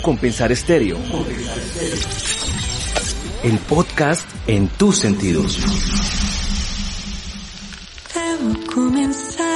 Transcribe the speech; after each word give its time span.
Compensar 0.00 0.52
Estéreo. 0.52 0.98
El 3.42 3.58
podcast 3.58 4.24
en 4.46 4.68
tus 4.68 4.98
sentidos. 4.98 5.58
Comenzar 8.74 9.52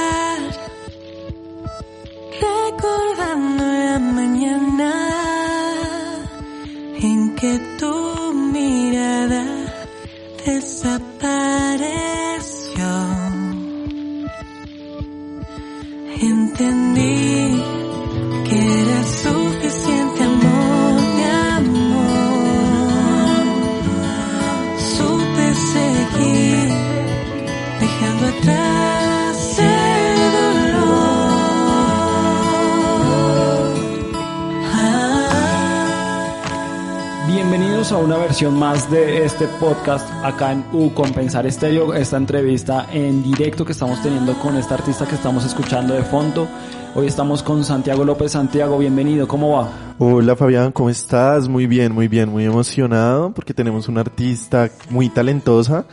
una 38.07 38.17
versión 38.19 38.57
más 38.57 38.89
de 38.89 39.25
este 39.25 39.47
podcast 39.59 40.09
acá 40.23 40.53
en 40.53 40.63
U 40.71 40.93
Compensar 40.93 41.45
Estéreo, 41.45 41.93
esta 41.93 42.15
entrevista 42.15 42.87
en 42.93 43.21
directo 43.21 43.65
que 43.65 43.73
estamos 43.73 44.01
teniendo 44.01 44.33
con 44.39 44.55
esta 44.55 44.75
artista 44.75 45.05
que 45.05 45.15
estamos 45.15 45.43
escuchando 45.43 45.93
de 45.93 46.03
fondo. 46.03 46.47
Hoy 46.95 47.07
estamos 47.07 47.43
con 47.43 47.65
Santiago 47.65 48.05
López. 48.05 48.31
Santiago, 48.31 48.77
bienvenido, 48.77 49.27
¿cómo 49.27 49.57
va? 49.57 49.69
Hola 49.99 50.37
Fabián, 50.37 50.71
¿cómo 50.71 50.89
estás? 50.89 51.49
Muy 51.49 51.67
bien, 51.67 51.91
muy 51.91 52.07
bien, 52.07 52.29
muy 52.29 52.45
emocionado 52.45 53.33
porque 53.33 53.53
tenemos 53.53 53.89
una 53.89 53.99
artista 53.99 54.69
muy 54.89 55.09
talentosa, 55.09 55.83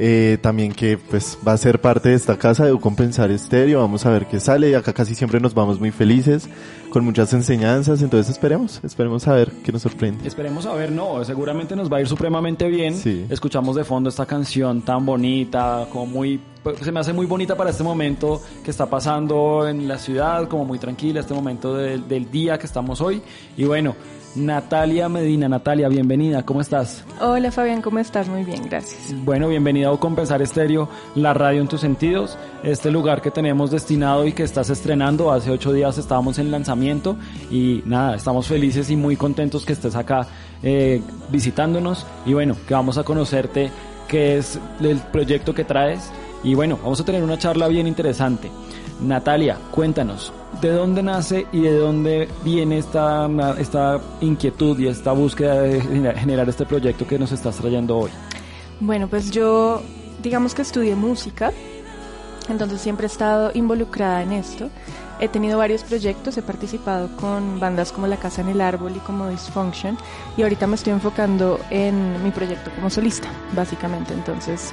eh, 0.00 0.38
también 0.40 0.72
que 0.72 0.96
pues 0.96 1.36
va 1.46 1.52
a 1.52 1.56
ser 1.56 1.80
parte 1.80 2.10
de 2.10 2.14
esta 2.14 2.38
casa 2.38 2.64
de 2.64 2.78
Compensar 2.78 3.30
Estéreo, 3.32 3.80
vamos 3.80 4.06
a 4.06 4.10
ver 4.10 4.26
qué 4.26 4.38
sale, 4.38 4.76
acá 4.76 4.92
casi 4.92 5.14
siempre 5.16 5.40
nos 5.40 5.54
vamos 5.54 5.80
muy 5.80 5.90
felices, 5.90 6.48
con 6.90 7.04
muchas 7.04 7.32
enseñanzas, 7.34 8.00
entonces 8.00 8.30
esperemos, 8.30 8.80
esperemos 8.84 9.26
a 9.28 9.34
ver 9.34 9.50
qué 9.64 9.72
nos 9.72 9.82
sorprende. 9.82 10.26
Esperemos 10.26 10.64
a 10.66 10.72
ver, 10.74 10.92
no, 10.92 11.22
seguramente 11.24 11.74
nos 11.76 11.92
va 11.92 11.98
a 11.98 12.00
ir 12.00 12.06
supremamente 12.08 12.68
bien. 12.68 12.94
Sí. 12.94 13.26
Escuchamos 13.28 13.74
de 13.76 13.84
fondo 13.84 14.08
esta 14.08 14.24
canción 14.24 14.82
tan 14.82 15.04
bonita, 15.04 15.86
como 15.92 16.06
muy, 16.06 16.40
pues, 16.62 16.78
se 16.78 16.92
me 16.92 17.00
hace 17.00 17.12
muy 17.12 17.26
bonita 17.26 17.56
para 17.56 17.70
este 17.70 17.82
momento 17.82 18.40
que 18.64 18.70
está 18.70 18.86
pasando 18.86 19.66
en 19.68 19.86
la 19.88 19.98
ciudad, 19.98 20.46
como 20.48 20.64
muy 20.64 20.78
tranquila, 20.78 21.20
este 21.20 21.34
momento 21.34 21.74
del- 21.76 22.06
del 22.08 22.30
día 22.30 22.56
que 22.58 22.66
estamos 22.66 23.00
hoy. 23.00 23.20
Y 23.56 23.64
bueno, 23.64 23.94
Natalia 24.34 25.08
Medina, 25.08 25.48
Natalia, 25.48 25.88
bienvenida, 25.88 26.44
¿cómo 26.44 26.60
estás? 26.60 27.04
Hola 27.20 27.50
Fabián, 27.50 27.82
¿cómo 27.82 27.98
estás? 27.98 28.28
Muy 28.28 28.44
bien, 28.44 28.62
gracias. 28.68 29.14
Bueno, 29.24 29.48
bienvenido 29.48 29.92
a 29.92 29.98
Compensar 29.98 30.42
Estéreo, 30.42 30.88
la 31.14 31.34
radio 31.34 31.60
en 31.60 31.68
tus 31.68 31.80
sentidos, 31.80 32.38
este 32.62 32.90
lugar 32.90 33.22
que 33.22 33.30
tenemos 33.30 33.70
destinado 33.70 34.26
y 34.26 34.32
que 34.32 34.42
estás 34.42 34.70
estrenando. 34.70 35.32
Hace 35.32 35.50
ocho 35.50 35.72
días 35.72 35.98
estábamos 35.98 36.38
en 36.38 36.50
lanzamiento 36.50 37.16
y 37.50 37.82
nada, 37.86 38.16
estamos 38.16 38.46
felices 38.46 38.90
y 38.90 38.96
muy 38.96 39.16
contentos 39.16 39.64
que 39.64 39.72
estés 39.72 39.96
acá 39.96 40.26
eh, 40.62 41.00
visitándonos 41.30 42.06
y 42.26 42.34
bueno, 42.34 42.54
que 42.66 42.74
vamos 42.74 42.98
a 42.98 43.04
conocerte 43.04 43.70
qué 44.08 44.38
es 44.38 44.58
el 44.80 44.98
proyecto 44.98 45.54
que 45.54 45.64
traes 45.64 46.10
y 46.44 46.54
bueno, 46.54 46.78
vamos 46.82 47.00
a 47.00 47.04
tener 47.04 47.22
una 47.22 47.38
charla 47.38 47.66
bien 47.68 47.86
interesante. 47.86 48.50
Natalia, 49.00 49.56
cuéntanos, 49.70 50.32
¿de 50.60 50.70
dónde 50.70 51.02
nace 51.02 51.46
y 51.52 51.60
de 51.60 51.78
dónde 51.78 52.28
viene 52.44 52.78
esta, 52.78 53.28
esta 53.58 54.00
inquietud 54.20 54.78
y 54.78 54.88
esta 54.88 55.12
búsqueda 55.12 55.60
de 55.60 55.80
generar 55.80 56.48
este 56.48 56.66
proyecto 56.66 57.06
que 57.06 57.18
nos 57.18 57.30
estás 57.32 57.56
trayendo 57.56 57.96
hoy? 57.96 58.10
Bueno, 58.80 59.08
pues 59.08 59.30
yo, 59.30 59.82
digamos 60.22 60.54
que 60.54 60.62
estudié 60.62 60.96
música, 60.96 61.52
entonces 62.48 62.80
siempre 62.80 63.06
he 63.06 63.10
estado 63.10 63.50
involucrada 63.54 64.22
en 64.22 64.32
esto. 64.32 64.68
He 65.20 65.28
tenido 65.28 65.58
varios 65.58 65.82
proyectos, 65.82 66.36
he 66.38 66.42
participado 66.42 67.08
con 67.16 67.58
bandas 67.58 67.90
como 67.90 68.06
La 68.06 68.16
Casa 68.16 68.40
en 68.40 68.48
el 68.48 68.60
Árbol 68.60 68.92
y 68.96 69.00
como 69.00 69.28
Dysfunction, 69.28 69.98
y 70.36 70.42
ahorita 70.42 70.66
me 70.68 70.76
estoy 70.76 70.92
enfocando 70.92 71.58
en 71.70 72.22
mi 72.22 72.30
proyecto 72.30 72.70
como 72.76 72.88
solista, 72.88 73.28
básicamente. 73.54 74.14
Entonces, 74.14 74.72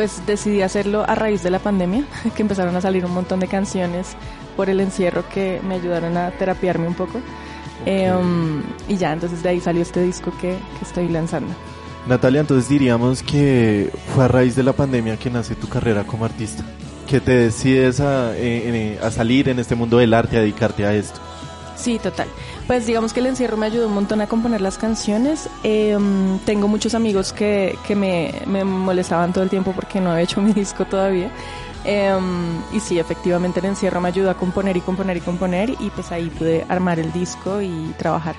pues 0.00 0.22
decidí 0.26 0.62
hacerlo 0.62 1.04
a 1.06 1.14
raíz 1.14 1.42
de 1.42 1.50
la 1.50 1.58
pandemia, 1.58 2.04
que 2.34 2.40
empezaron 2.40 2.74
a 2.74 2.80
salir 2.80 3.04
un 3.04 3.12
montón 3.12 3.38
de 3.38 3.48
canciones 3.48 4.16
por 4.56 4.70
el 4.70 4.80
encierro 4.80 5.28
que 5.28 5.60
me 5.62 5.74
ayudaron 5.74 6.16
a 6.16 6.30
terapiarme 6.30 6.86
un 6.86 6.94
poco. 6.94 7.20
Eh, 7.84 8.10
um, 8.10 8.62
y 8.88 8.96
ya, 8.96 9.12
entonces 9.12 9.42
de 9.42 9.50
ahí 9.50 9.60
salió 9.60 9.82
este 9.82 10.02
disco 10.02 10.32
que, 10.40 10.56
que 10.78 10.84
estoy 10.86 11.06
lanzando. 11.08 11.52
Natalia, 12.08 12.40
entonces 12.40 12.66
diríamos 12.70 13.22
que 13.22 13.92
fue 14.14 14.24
a 14.24 14.28
raíz 14.28 14.56
de 14.56 14.62
la 14.62 14.72
pandemia 14.72 15.18
que 15.18 15.28
nace 15.28 15.54
tu 15.54 15.68
carrera 15.68 16.04
como 16.04 16.24
artista, 16.24 16.64
que 17.06 17.20
te 17.20 17.32
decides 17.32 18.00
a, 18.00 18.34
eh, 18.38 18.38
eh, 18.94 18.98
a 19.02 19.10
salir 19.10 19.50
en 19.50 19.58
este 19.58 19.74
mundo 19.74 19.98
del 19.98 20.14
arte, 20.14 20.38
a 20.38 20.40
dedicarte 20.40 20.86
a 20.86 20.94
esto. 20.94 21.20
Sí, 21.80 21.98
total. 21.98 22.28
Pues 22.66 22.86
digamos 22.86 23.14
que 23.14 23.20
el 23.20 23.26
encierro 23.26 23.56
me 23.56 23.64
ayudó 23.64 23.88
un 23.88 23.94
montón 23.94 24.20
a 24.20 24.26
componer 24.26 24.60
las 24.60 24.76
canciones. 24.76 25.48
Um, 25.64 26.38
tengo 26.40 26.68
muchos 26.68 26.94
amigos 26.94 27.32
que, 27.32 27.78
que 27.86 27.96
me, 27.96 28.34
me 28.46 28.64
molestaban 28.64 29.32
todo 29.32 29.42
el 29.42 29.48
tiempo 29.48 29.72
porque 29.72 29.98
no 29.98 30.10
había 30.10 30.24
hecho 30.24 30.42
mi 30.42 30.52
disco 30.54 30.84
todavía. 30.84 31.30
Um, 31.86 32.60
y 32.76 32.80
sí, 32.80 32.98
efectivamente 32.98 33.60
el 33.60 33.66
encierro 33.66 34.02
me 34.02 34.08
ayudó 34.08 34.28
a 34.28 34.34
componer 34.34 34.76
y 34.76 34.82
componer 34.82 35.16
y 35.16 35.20
componer 35.20 35.70
y 35.70 35.88
pues 35.94 36.12
ahí 36.12 36.28
pude 36.28 36.66
armar 36.68 36.98
el 36.98 37.10
disco 37.12 37.62
y 37.62 37.94
trabajar 37.96 38.36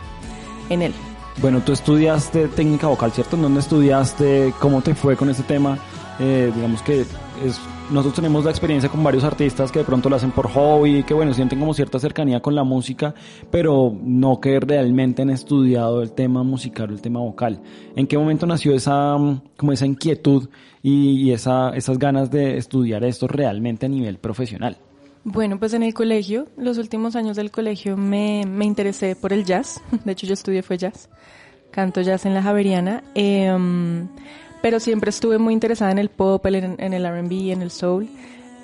en 0.70 0.84
él. 0.84 0.94
Bueno, 1.38 1.62
tú 1.62 1.72
estudiaste 1.72 2.48
técnica 2.50 2.86
vocal, 2.86 3.12
¿cierto? 3.12 3.38
¿En 3.38 3.42
dónde 3.42 3.62
estudiaste? 3.62 4.54
¿Cómo 4.60 4.84
te 4.84 4.94
fue 4.94 5.16
con 5.16 5.32
este 5.32 5.42
tema? 5.42 5.80
Eh, 6.20 6.52
digamos 6.54 6.84
que 6.84 7.02
es, 7.02 7.60
nosotros 7.92 8.16
tenemos 8.16 8.46
la 8.46 8.52
experiencia 8.52 8.90
con 8.90 9.04
varios 9.04 9.24
artistas 9.24 9.72
que 9.72 9.80
de 9.80 9.86
pronto 9.86 10.10
lo 10.10 10.16
hacen 10.16 10.32
por 10.32 10.50
hobby, 10.50 11.04
que 11.04 11.14
bueno, 11.14 11.34
sienten 11.34 11.60
como 11.60 11.74
cierta 11.74 12.00
cercanía 12.00 12.40
con 12.40 12.56
la 12.56 12.64
música, 12.64 13.14
pero 13.52 13.94
no 14.02 14.40
que 14.40 14.60
realmente 14.60 15.22
han 15.22 15.30
estudiado 15.30 16.02
el 16.02 16.14
tema 16.14 16.44
musical 16.44 16.90
o 16.90 16.94
el 16.94 17.02
tema 17.02 17.20
vocal. 17.20 17.62
¿En 17.96 18.08
qué 18.08 18.18
momento 18.18 18.46
nació 18.46 18.74
esa, 18.74 19.18
mm, 19.18 19.42
como 19.58 19.74
esa 19.74 19.86
inquietud 19.86 20.50
y, 20.82 21.32
esa, 21.32 21.72
esas 21.76 22.00
ganas 22.00 22.32
de 22.32 22.58
estudiar 22.58 23.04
esto 23.04 23.28
realmente 23.28 23.86
a 23.86 23.90
nivel 23.90 24.18
profesional? 24.18 24.78
Bueno, 25.24 25.60
pues 25.60 25.74
en 25.74 25.84
el 25.84 25.94
colegio, 25.94 26.48
los 26.58 26.78
últimos 26.78 27.16
años 27.16 27.36
del 27.36 27.52
colegio 27.52 27.98
me, 27.98 28.44
me 28.48 28.66
interesé 28.66 29.16
por 29.16 29.34
el 29.34 29.46
jazz. 29.46 29.82
De 30.06 30.14
hecho, 30.14 30.26
yo 30.26 30.34
estudié 30.34 30.64
fue 30.64 30.78
jazz. 30.78 31.10
Canto 31.70 32.02
jazz 32.02 32.26
en 32.26 32.34
la 32.34 32.42
Javeriana. 32.42 33.04
Eh, 33.16 33.50
pero 34.62 34.80
siempre 34.80 35.10
estuve 35.10 35.38
muy 35.38 35.54
interesada 35.54 35.92
en 35.92 36.00
el 36.00 36.10
pop, 36.10 36.46
en, 36.46 36.76
en 36.80 36.94
el 36.94 37.06
R&B, 37.06 37.52
en 37.52 37.62
el 37.62 37.72
soul. 37.72 38.10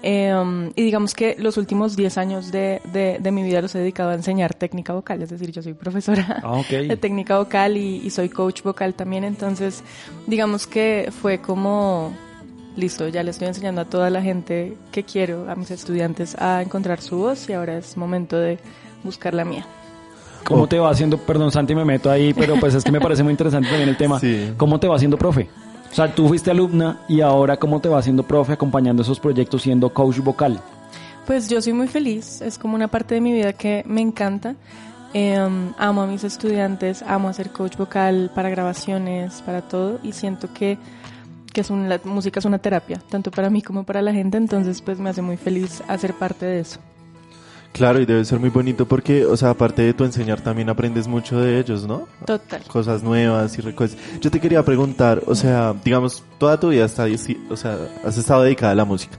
Eh, 0.04 0.34
um, 0.34 0.68
y 0.76 0.84
digamos 0.84 1.16
que 1.16 1.36
los 1.40 1.58
últimos 1.58 1.96
10 1.96 2.18
años 2.20 2.52
de, 2.52 2.82
de, 2.94 3.18
de, 3.20 3.32
mi 3.32 3.42
vida 3.42 3.62
los 3.64 3.74
he 3.74 3.80
dedicado 3.80 4.12
a 4.12 4.14
enseñar 4.14 4.54
técnica 4.54 4.94
vocal, 4.94 5.24
es 5.24 5.32
decir, 5.32 5.52
yo 5.52 5.64
soy 5.64 5.74
profesora 5.74 6.40
ah, 6.44 6.52
okay. 6.60 6.88
de 6.88 6.98
técnica 6.98 7.40
vocal 7.40 7.78
y, 7.78 7.98
y 8.06 8.10
soy 8.12 8.30
coach 8.30 8.62
vocal 8.62 8.94
también, 8.94 9.24
entonces 9.24 9.84
digamos 10.28 10.68
que 10.68 11.12
fue 11.20 11.40
como 11.40 12.14
listo, 12.76 13.08
ya 13.08 13.24
le 13.24 13.32
estoy 13.32 13.48
enseñando 13.48 13.82
a 13.82 13.86
toda 13.86 14.12
la 14.12 14.22
gente 14.22 14.78
que 14.92 15.04
quiero, 15.04 15.50
a 15.50 15.56
mis 15.56 15.72
estudiantes, 15.72 16.36
a 16.40 16.62
encontrar 16.62 17.02
su 17.02 17.18
voz 17.18 17.50
y 17.50 17.54
ahora 17.54 17.78
es 17.78 17.98
momento 17.98 18.38
de 18.38 18.60
buscar 19.04 19.34
la 19.34 19.46
mía. 19.46 19.66
¿Cómo 20.44 20.68
te 20.68 20.80
va 20.80 20.92
haciendo, 20.92 21.18
perdón 21.18 21.52
Santi 21.52 21.76
me 21.76 21.84
meto 21.84 22.10
ahí, 22.10 22.34
pero 22.34 22.56
pues 22.60 22.74
es 22.74 22.84
que 22.84 22.92
me 22.92 23.02
parece 23.02 23.24
muy 23.24 23.32
interesante 23.32 23.68
también 23.68 23.90
el 23.90 23.98
tema, 23.98 24.20
Sí. 24.22 24.54
¿cómo 24.56 24.80
te 24.80 24.88
va 24.88 24.96
haciendo 24.96 25.18
profe? 25.18 25.50
O 25.92 25.96
sea, 25.96 26.14
tú 26.14 26.28
fuiste 26.28 26.52
alumna 26.52 27.02
y 27.08 27.22
ahora 27.22 27.58
cómo 27.58 27.80
te 27.80 27.90
va 27.90 28.00
haciendo 28.00 28.24
profe 28.24 28.54
acompañando 28.54 29.02
esos 29.02 29.20
proyectos 29.20 29.64
siendo 29.64 29.94
coach 29.94 30.20
vocal? 30.20 30.62
Pues 31.26 31.50
yo 31.50 31.62
soy 31.62 31.74
muy 31.74 31.88
feliz, 31.88 32.42
es 32.42 32.58
como 32.58 32.76
una 32.76 32.88
parte 32.88 33.16
de 33.16 33.22
mi 33.22 33.34
vida 33.34 33.54
que 33.54 33.84
me 33.88 34.02
encanta. 34.02 34.56
Eh, 35.14 35.38
amo 35.78 36.02
a 36.02 36.08
mis 36.08 36.24
estudiantes, 36.24 37.02
amo 37.02 37.30
hacer 37.30 37.50
coach 37.50 37.78
vocal 37.78 38.30
para 38.36 38.50
grabaciones, 38.50 39.42
para 39.42 39.62
todo 39.62 40.00
y 40.04 40.12
siento 40.12 40.54
que 40.54 40.78
que 41.58 41.62
es 41.62 41.72
un, 41.72 41.90
la 41.90 42.00
música 42.04 42.40
es 42.40 42.46
una 42.46 42.60
terapia, 42.60 43.02
tanto 43.10 43.32
para 43.32 43.50
mí 43.50 43.64
como 43.64 43.84
para 43.84 44.04
la 44.04 44.14
gente, 44.14 44.38
entonces 44.38 44.80
pues 44.84 45.00
me 45.00 45.10
hace 45.10 45.24
muy 45.24 45.38
feliz 45.38 45.82
hacer 45.88 46.14
parte 46.14 46.46
de 46.46 46.60
eso. 46.60 46.80
Claro, 47.78 48.00
y 48.02 48.06
debe 48.06 48.26
ser 48.26 48.40
muy 48.40 48.50
bonito 48.50 48.88
porque, 48.88 49.26
o 49.26 49.38
sea, 49.38 49.52
aparte 49.52 49.82
de 49.84 49.94
tu 49.94 50.04
enseñar, 50.04 50.42
también 50.42 50.70
aprendes 50.70 51.08
mucho 51.08 51.40
de 51.40 51.60
ellos, 51.60 51.86
¿no? 51.88 52.08
Total. 52.26 52.62
Cosas 52.68 53.04
nuevas 53.04 53.58
y 53.58 53.62
recuerdos. 53.62 53.98
Yo 54.20 54.32
te 54.32 54.40
quería 54.40 54.64
preguntar, 54.64 55.22
o 55.28 55.36
sea, 55.36 55.74
digamos, 55.84 56.24
toda 56.38 56.60
tu 56.60 56.70
vida 56.70 56.86
está, 56.86 57.06
o 57.50 57.56
sea, 57.58 57.78
has 58.06 58.18
estado 58.18 58.44
dedicada 58.44 58.72
a 58.72 58.76
la 58.76 58.86
música. 58.86 59.18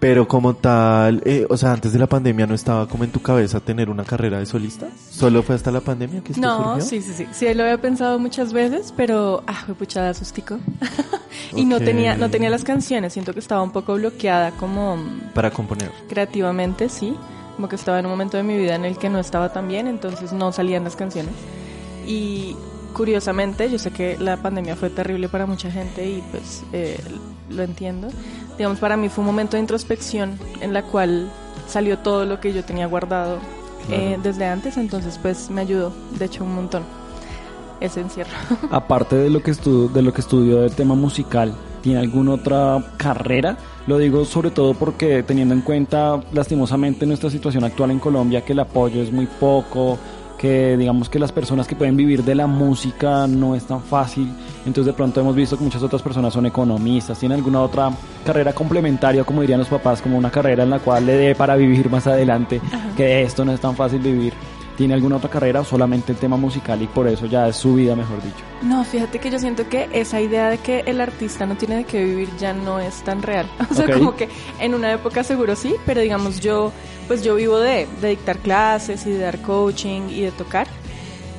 Pero 0.00 0.28
como 0.28 0.52
tal, 0.54 1.22
eh, 1.24 1.46
o 1.48 1.56
sea, 1.56 1.72
antes 1.72 1.94
de 1.94 1.98
la 1.98 2.06
pandemia 2.06 2.46
no 2.46 2.54
estaba 2.54 2.86
como 2.86 3.04
en 3.04 3.10
tu 3.10 3.22
cabeza 3.22 3.60
tener 3.60 3.88
una 3.88 4.04
carrera 4.04 4.38
de 4.38 4.44
solista. 4.44 4.86
¿Solo 5.10 5.42
fue 5.42 5.54
hasta 5.54 5.70
la 5.70 5.80
pandemia 5.80 6.20
que 6.22 6.32
esto 6.32 6.42
No, 6.46 6.74
surgió? 6.74 6.84
sí, 6.84 7.00
sí, 7.00 7.14
sí. 7.14 7.26
Sí, 7.32 7.54
lo 7.54 7.62
había 7.62 7.80
pensado 7.80 8.18
muchas 8.18 8.52
veces, 8.52 8.92
pero, 8.94 9.42
ah, 9.46 9.62
fue 9.64 9.74
puchada 9.74 10.12
sustico. 10.12 10.58
y 11.56 11.64
no 11.64 11.80
tenía, 11.80 12.16
no 12.16 12.28
tenía 12.28 12.50
las 12.50 12.64
canciones. 12.64 13.14
Siento 13.14 13.32
que 13.32 13.38
estaba 13.40 13.62
un 13.62 13.70
poco 13.70 13.94
bloqueada 13.94 14.50
como 14.52 14.98
Para 15.32 15.50
componer. 15.50 15.90
creativamente, 16.08 16.90
sí. 16.90 17.14
Como 17.56 17.68
que 17.68 17.76
estaba 17.76 17.98
en 17.98 18.06
un 18.06 18.12
momento 18.12 18.36
de 18.36 18.42
mi 18.42 18.56
vida 18.56 18.74
en 18.74 18.84
el 18.84 18.98
que 18.98 19.08
no 19.08 19.18
estaba 19.18 19.52
tan 19.52 19.68
bien, 19.68 19.86
entonces 19.86 20.32
no 20.32 20.52
salían 20.52 20.84
las 20.84 20.96
canciones. 20.96 21.34
Y 22.06 22.56
curiosamente, 22.94 23.70
yo 23.70 23.78
sé 23.78 23.90
que 23.90 24.16
la 24.18 24.36
pandemia 24.36 24.76
fue 24.76 24.90
terrible 24.90 25.28
para 25.28 25.46
mucha 25.46 25.70
gente 25.70 26.06
y 26.08 26.22
pues 26.30 26.62
eh, 26.72 26.98
lo 27.50 27.62
entiendo. 27.62 28.08
Digamos, 28.56 28.78
para 28.78 28.96
mí 28.96 29.08
fue 29.08 29.22
un 29.22 29.26
momento 29.26 29.56
de 29.56 29.60
introspección 29.60 30.38
en 30.60 30.72
la 30.72 30.82
cual 30.82 31.28
salió 31.68 31.98
todo 31.98 32.24
lo 32.24 32.40
que 32.40 32.52
yo 32.52 32.64
tenía 32.64 32.86
guardado 32.86 33.38
eh, 33.90 34.18
desde 34.22 34.46
antes, 34.46 34.76
entonces 34.76 35.18
pues 35.20 35.50
me 35.50 35.60
ayudó, 35.60 35.92
de 36.18 36.24
hecho, 36.24 36.44
un 36.44 36.54
montón 36.54 36.82
ese 37.80 38.00
encierro. 38.00 38.30
Aparte 38.70 39.16
de 39.16 39.30
lo 39.30 39.42
que 39.42 39.50
estudió, 39.50 39.88
de 39.88 40.02
lo 40.02 40.12
que 40.12 40.20
estudió 40.20 40.60
del 40.62 40.74
tema 40.74 40.94
musical, 40.94 41.54
¿tiene 41.84 42.00
alguna 42.00 42.32
otra 42.32 42.82
carrera? 42.96 43.58
Lo 43.86 43.98
digo 43.98 44.24
sobre 44.24 44.50
todo 44.50 44.72
porque 44.72 45.22
teniendo 45.22 45.52
en 45.52 45.60
cuenta 45.60 46.18
lastimosamente 46.32 47.04
nuestra 47.04 47.28
situación 47.28 47.62
actual 47.62 47.90
en 47.90 47.98
Colombia, 47.98 48.42
que 48.42 48.54
el 48.54 48.60
apoyo 48.60 49.02
es 49.02 49.12
muy 49.12 49.26
poco, 49.26 49.98
que 50.38 50.78
digamos 50.78 51.10
que 51.10 51.18
las 51.18 51.30
personas 51.30 51.66
que 51.66 51.76
pueden 51.76 51.94
vivir 51.94 52.24
de 52.24 52.34
la 52.34 52.46
música 52.46 53.26
no 53.26 53.54
es 53.54 53.66
tan 53.66 53.82
fácil, 53.82 54.32
entonces 54.64 54.86
de 54.86 54.92
pronto 54.94 55.20
hemos 55.20 55.36
visto 55.36 55.58
que 55.58 55.64
muchas 55.64 55.82
otras 55.82 56.00
personas 56.00 56.32
son 56.32 56.46
economistas, 56.46 57.18
tienen 57.18 57.36
alguna 57.36 57.60
otra 57.60 57.90
carrera 58.24 58.54
complementaria, 58.54 59.22
como 59.22 59.42
dirían 59.42 59.58
los 59.58 59.68
papás, 59.68 60.00
como 60.00 60.16
una 60.16 60.30
carrera 60.30 60.62
en 60.62 60.70
la 60.70 60.78
cual 60.78 61.04
le 61.04 61.18
dé 61.18 61.34
para 61.34 61.54
vivir 61.54 61.90
más 61.90 62.06
adelante, 62.06 62.62
que 62.96 63.20
esto 63.20 63.44
no 63.44 63.52
es 63.52 63.60
tan 63.60 63.76
fácil 63.76 63.98
vivir. 63.98 64.32
¿Tiene 64.76 64.94
alguna 64.94 65.16
otra 65.16 65.30
carrera 65.30 65.60
o 65.60 65.64
solamente 65.64 66.10
el 66.10 66.18
tema 66.18 66.36
musical 66.36 66.82
y 66.82 66.88
por 66.88 67.06
eso 67.06 67.26
ya 67.26 67.46
es 67.48 67.54
su 67.56 67.74
vida, 67.74 67.94
mejor 67.94 68.20
dicho? 68.22 68.36
No, 68.62 68.82
fíjate 68.84 69.20
que 69.20 69.30
yo 69.30 69.38
siento 69.38 69.68
que 69.68 69.88
esa 69.92 70.20
idea 70.20 70.50
de 70.50 70.58
que 70.58 70.80
el 70.86 71.00
artista 71.00 71.46
no 71.46 71.54
tiene 71.56 71.76
de 71.76 71.84
qué 71.84 72.02
vivir 72.02 72.28
ya 72.40 72.52
no 72.52 72.80
es 72.80 73.02
tan 73.04 73.22
real. 73.22 73.46
O 73.70 73.74
sea, 73.74 73.84
Ok. 73.86 73.92
como 73.98 74.16
que 74.16 74.28
en 74.58 74.74
una 74.74 74.92
época 74.92 75.22
seguro 75.22 75.54
sí, 75.54 75.76
pero 75.86 76.00
digamos 76.00 76.40
yo, 76.40 76.72
pues 77.06 77.22
yo 77.22 77.36
vivo 77.36 77.58
de, 77.60 77.86
de 78.00 78.08
dictar 78.08 78.38
clases 78.38 79.06
y 79.06 79.10
de 79.10 79.18
dar 79.18 79.40
coaching 79.42 80.08
y 80.10 80.22
de 80.22 80.32
tocar. 80.32 80.66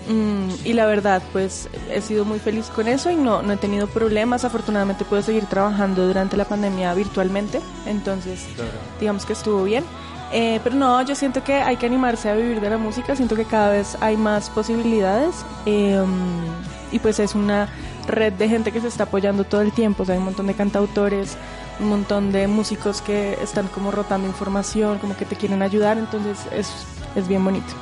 Mm, 0.07 0.49
y 0.63 0.73
la 0.73 0.85
verdad, 0.85 1.21
pues 1.33 1.67
he 1.91 1.99
sido 1.99 2.25
muy 2.25 2.37
feliz 2.39 2.67
con 2.67 2.87
eso 2.87 3.09
y 3.09 3.15
no, 3.15 3.41
no 3.41 3.53
he 3.53 3.57
tenido 3.57 3.87
problemas. 3.87 4.45
Afortunadamente 4.45 5.03
puedo 5.03 5.21
seguir 5.23 5.45
trabajando 5.47 6.07
durante 6.07 6.37
la 6.37 6.45
pandemia 6.45 6.93
virtualmente, 6.93 7.59
entonces 7.85 8.45
digamos 8.99 9.25
que 9.25 9.33
estuvo 9.33 9.63
bien. 9.63 9.83
Eh, 10.37 10.59
pero 10.65 10.75
no, 10.75 11.01
yo 11.01 11.15
siento 11.15 11.45
que 11.45 11.53
hay 11.53 11.77
que 11.77 11.85
animarse 11.85 12.29
a 12.29 12.35
vivir 12.35 12.59
de 12.59 12.69
la 12.69 12.77
música, 12.77 13.15
siento 13.15 13.37
que 13.37 13.45
cada 13.45 13.71
vez 13.71 13.97
hay 14.01 14.17
más 14.17 14.49
posibilidades 14.49 15.45
eh, 15.65 16.03
y 16.91 16.99
pues 16.99 17.19
es 17.19 17.35
una 17.35 17.69
red 18.05 18.33
de 18.33 18.49
gente 18.49 18.73
que 18.73 18.81
se 18.81 18.89
está 18.89 19.03
apoyando 19.05 19.45
todo 19.45 19.61
el 19.61 19.71
tiempo, 19.71 20.03
o 20.03 20.05
sea, 20.05 20.15
hay 20.15 20.19
un 20.19 20.25
montón 20.25 20.47
de 20.47 20.53
cantautores, 20.53 21.37
un 21.79 21.87
montón 21.87 22.33
de 22.33 22.47
músicos 22.47 23.01
que 23.01 23.41
están 23.41 23.69
como 23.69 23.91
rotando 23.91 24.27
información, 24.27 24.99
como 24.99 25.15
que 25.15 25.23
te 25.23 25.37
quieren 25.37 25.61
ayudar, 25.61 25.97
entonces 25.97 26.37
es, 26.51 26.69
es 27.15 27.29
bien 27.29 27.41
bonito. 27.41 27.73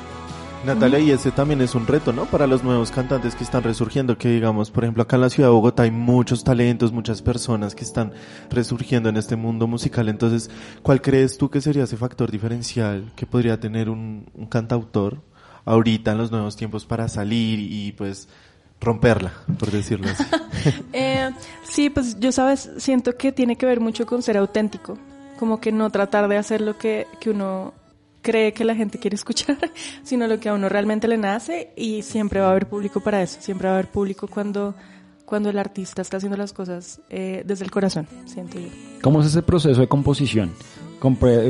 Natalia, 0.65 0.99
y 0.99 1.11
ese 1.11 1.31
también 1.31 1.59
es 1.61 1.75
un 1.75 1.85
reto, 1.85 2.13
¿no? 2.13 2.25
Para 2.25 2.47
los 2.47 2.63
nuevos 2.63 2.89
cantantes 2.89 3.35
que 3.35 3.43
están 3.43 3.63
resurgiendo, 3.63 4.17
que 4.17 4.29
digamos, 4.29 4.71
por 4.71 4.85
ejemplo, 4.85 5.03
acá 5.03 5.17
en 5.17 5.23
la 5.23 5.29
ciudad 5.29 5.49
de 5.49 5.53
Bogotá 5.53 5.83
hay 5.83 5.91
muchos 5.91 6.45
talentos, 6.45 6.93
muchas 6.93 7.21
personas 7.21 7.75
que 7.75 7.83
están 7.83 8.13
resurgiendo 8.49 9.09
en 9.09 9.17
este 9.17 9.35
mundo 9.35 9.67
musical. 9.67 10.07
Entonces, 10.07 10.49
¿cuál 10.81 11.01
crees 11.01 11.37
tú 11.37 11.49
que 11.49 11.59
sería 11.59 11.83
ese 11.83 11.97
factor 11.97 12.31
diferencial 12.31 13.11
que 13.17 13.25
podría 13.25 13.59
tener 13.59 13.89
un, 13.89 14.29
un 14.33 14.45
cantautor 14.45 15.21
ahorita 15.65 16.13
en 16.13 16.17
los 16.17 16.31
nuevos 16.31 16.55
tiempos 16.55 16.85
para 16.85 17.09
salir 17.09 17.59
y 17.59 17.91
pues 17.91 18.29
romperla, 18.79 19.33
por 19.59 19.69
decirlo 19.69 20.09
así? 20.09 20.23
Eh, 20.93 21.29
sí, 21.63 21.89
pues 21.89 22.17
yo 22.21 22.31
sabes, 22.31 22.71
siento 22.77 23.17
que 23.17 23.33
tiene 23.33 23.57
que 23.57 23.65
ver 23.65 23.81
mucho 23.81 24.05
con 24.05 24.21
ser 24.21 24.37
auténtico, 24.37 24.97
como 25.37 25.59
que 25.59 25.73
no 25.73 25.89
tratar 25.89 26.29
de 26.29 26.37
hacer 26.37 26.61
lo 26.61 26.77
que, 26.77 27.05
que 27.19 27.31
uno 27.31 27.73
cree 28.23 28.53
que 28.53 28.63
la 28.63 28.73
gente 28.73 28.97
quiere 28.97 29.13
escuchar, 29.15 29.57
sino 30.03 30.25
lo 30.25 30.39
que 30.39 30.49
a 30.49 30.53
uno 30.55 30.69
realmente 30.69 31.07
le 31.07 31.17
nace 31.17 31.71
y 31.75 32.01
siempre 32.01 32.39
va 32.39 32.47
a 32.47 32.51
haber 32.51 32.67
público 32.67 33.01
para 33.01 33.21
eso, 33.21 33.39
siempre 33.39 33.67
va 33.67 33.75
a 33.75 33.77
haber 33.77 33.91
público 33.91 34.27
cuando, 34.27 34.73
cuando 35.25 35.51
el 35.51 35.59
artista 35.59 36.01
está 36.01 36.17
haciendo 36.17 36.37
las 36.37 36.53
cosas 36.53 37.01
eh, 37.11 37.43
desde 37.45 37.65
el 37.65 37.69
corazón, 37.69 38.07
siento 38.25 38.59
yo. 38.59 38.69
¿Cómo 39.03 39.21
es 39.21 39.27
ese 39.27 39.43
proceso 39.43 39.81
de 39.81 39.87
composición? 39.87 40.51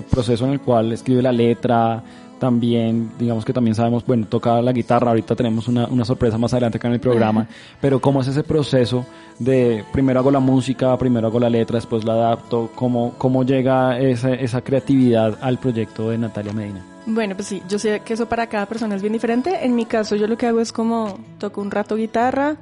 Proceso 0.10 0.46
en 0.46 0.52
el 0.52 0.62
cual 0.62 0.92
escribe 0.92 1.22
la 1.22 1.32
letra, 1.32 2.04
también, 2.44 3.10
digamos 3.18 3.46
que 3.46 3.54
también 3.54 3.74
sabemos, 3.74 4.06
bueno, 4.06 4.28
toca 4.28 4.62
la 4.62 4.74
guitarra, 4.74 5.12
ahorita 5.12 5.34
tenemos 5.34 5.70
una, 5.70 5.88
una 5.88 6.04
sorpresa 6.04 6.38
más 6.38 6.52
adelante 6.52 6.78
acá 6.78 6.90
en 6.90 6.96
el 6.96 7.00
programa, 7.00 7.48
pero 7.80 8.02
¿cómo 8.02 8.20
es 8.20 8.28
ese 8.28 8.44
proceso 8.44 9.06
de 9.40 9.86
primero 9.94 10.20
hago 10.20 10.30
la 10.30 10.42
música, 10.42 10.98
primero 10.98 11.28
hago 11.28 11.40
la 11.40 11.50
letra, 11.50 11.78
después 11.78 12.04
la 12.04 12.16
adapto? 12.16 12.70
¿Cómo, 12.76 13.14
cómo 13.18 13.46
llega 13.46 13.98
esa, 13.98 14.34
esa 14.34 14.60
creatividad 14.60 15.38
al 15.40 15.58
proyecto 15.58 16.10
de 16.10 16.18
Natalia 16.18 16.52
Medina? 16.52 16.84
Bueno, 17.06 17.34
pues 17.36 17.48
sí, 17.48 17.64
yo 17.70 17.80
sé 17.80 18.02
que 18.02 18.14
eso 18.14 18.28
para 18.28 18.48
cada 18.48 18.66
persona 18.66 18.96
es 18.96 19.02
bien 19.02 19.14
diferente. 19.14 19.64
En 19.64 19.74
mi 19.74 19.86
caso, 19.86 20.18
yo 20.18 20.28
lo 20.28 20.38
que 20.38 20.48
hago 20.48 20.60
es 20.60 20.74
como 20.74 21.18
toco 21.38 21.62
un 21.62 21.72
rato 21.72 21.96
guitarra, 21.96 22.58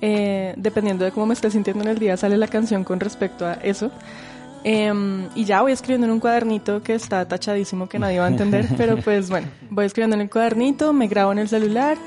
eh, 0.00 0.52
dependiendo 0.56 1.04
de 1.04 1.12
cómo 1.12 1.26
me 1.26 1.34
esté 1.34 1.48
sintiendo 1.48 1.84
en 1.84 1.90
el 1.90 2.00
día, 2.00 2.16
sale 2.16 2.36
la 2.36 2.48
canción 2.48 2.82
con 2.82 2.98
respecto 2.98 3.46
a 3.46 3.52
eso. 3.52 3.92
Em, 4.64 5.28
y 5.34 5.44
ya 5.44 5.62
voy 5.62 5.72
escribiendo 5.72 6.06
en 6.06 6.12
un 6.12 6.20
cuadernito 6.20 6.82
que 6.82 6.94
está 6.94 7.26
tachadísimo, 7.26 7.88
que 7.88 7.98
nadie 7.98 8.18
va 8.18 8.26
a 8.26 8.28
entender, 8.28 8.68
pero 8.76 8.96
pues 8.98 9.28
bueno, 9.28 9.48
voy 9.70 9.86
escribiendo 9.86 10.14
en 10.14 10.22
el 10.22 10.30
cuadernito, 10.30 10.92
me 10.92 11.08
grabo 11.08 11.32
en 11.32 11.38
el 11.38 11.48
celular 11.48 11.98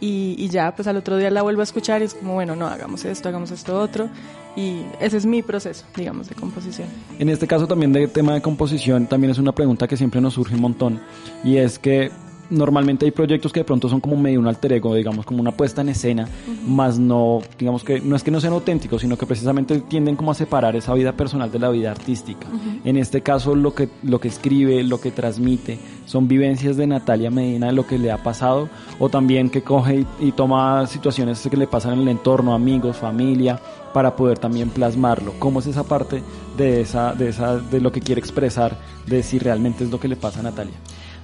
y, 0.00 0.34
y 0.38 0.48
ya, 0.48 0.74
pues 0.74 0.88
al 0.88 0.96
otro 0.96 1.16
día 1.16 1.30
la 1.30 1.42
vuelvo 1.42 1.60
a 1.60 1.64
escuchar 1.64 2.02
y 2.02 2.04
es 2.06 2.14
como, 2.14 2.34
bueno, 2.34 2.56
no, 2.56 2.66
hagamos 2.66 3.04
esto, 3.04 3.28
hagamos 3.28 3.50
esto 3.50 3.78
otro. 3.78 4.08
Y 4.56 4.82
ese 4.98 5.18
es 5.18 5.26
mi 5.26 5.42
proceso, 5.42 5.84
digamos, 5.94 6.28
de 6.28 6.34
composición. 6.34 6.88
En 7.20 7.28
este 7.28 7.46
caso 7.46 7.68
también 7.68 7.92
de 7.92 8.08
tema 8.08 8.34
de 8.34 8.42
composición, 8.42 9.06
también 9.06 9.30
es 9.30 9.38
una 9.38 9.52
pregunta 9.52 9.86
que 9.86 9.96
siempre 9.96 10.20
nos 10.20 10.34
surge 10.34 10.54
un 10.54 10.62
montón 10.62 11.00
y 11.44 11.58
es 11.58 11.78
que 11.78 12.10
normalmente 12.50 13.04
hay 13.04 13.10
proyectos 13.10 13.52
que 13.52 13.60
de 13.60 13.64
pronto 13.64 13.88
son 13.88 14.00
como 14.00 14.16
medio 14.16 14.40
un 14.40 14.46
alter 14.46 14.72
ego, 14.72 14.94
digamos, 14.94 15.26
como 15.26 15.40
una 15.40 15.52
puesta 15.52 15.82
en 15.82 15.90
escena, 15.90 16.28
más 16.66 16.98
no, 16.98 17.40
digamos 17.58 17.84
que 17.84 18.00
no 18.00 18.16
es 18.16 18.22
que 18.22 18.30
no 18.30 18.40
sean 18.40 18.52
auténticos, 18.52 19.02
sino 19.02 19.16
que 19.16 19.26
precisamente 19.26 19.80
tienden 19.80 20.16
como 20.16 20.30
a 20.30 20.34
separar 20.34 20.76
esa 20.76 20.94
vida 20.94 21.12
personal 21.12 21.50
de 21.50 21.58
la 21.58 21.68
vida 21.70 21.90
artística. 21.90 22.46
En 22.84 22.96
este 22.96 23.22
caso 23.22 23.54
lo 23.54 23.74
que, 23.74 23.88
lo 24.02 24.20
que 24.20 24.28
escribe, 24.28 24.82
lo 24.82 25.00
que 25.00 25.10
transmite, 25.10 25.78
son 26.06 26.28
vivencias 26.28 26.76
de 26.76 26.86
Natalia 26.86 27.30
Medina, 27.30 27.66
de 27.66 27.72
lo 27.72 27.86
que 27.86 27.98
le 27.98 28.10
ha 28.10 28.22
pasado, 28.22 28.68
o 28.98 29.08
también 29.08 29.50
que 29.50 29.62
coge 29.62 30.06
y, 30.20 30.28
y 30.28 30.32
toma 30.32 30.86
situaciones 30.86 31.46
que 31.48 31.56
le 31.56 31.66
pasan 31.66 31.94
en 31.94 32.00
el 32.00 32.08
entorno, 32.08 32.54
amigos, 32.54 32.96
familia, 32.96 33.60
para 33.92 34.16
poder 34.16 34.38
también 34.38 34.70
plasmarlo. 34.70 35.34
¿Cómo 35.38 35.60
es 35.60 35.66
esa 35.66 35.84
parte 35.84 36.22
de, 36.56 36.80
esa, 36.80 37.14
de, 37.14 37.28
esa, 37.28 37.58
de 37.58 37.80
lo 37.80 37.92
que 37.92 38.00
quiere 38.00 38.20
expresar, 38.20 38.78
de 39.06 39.22
si 39.22 39.38
realmente 39.38 39.84
es 39.84 39.90
lo 39.90 40.00
que 40.00 40.08
le 40.08 40.16
pasa 40.16 40.40
a 40.40 40.42
Natalia? 40.42 40.74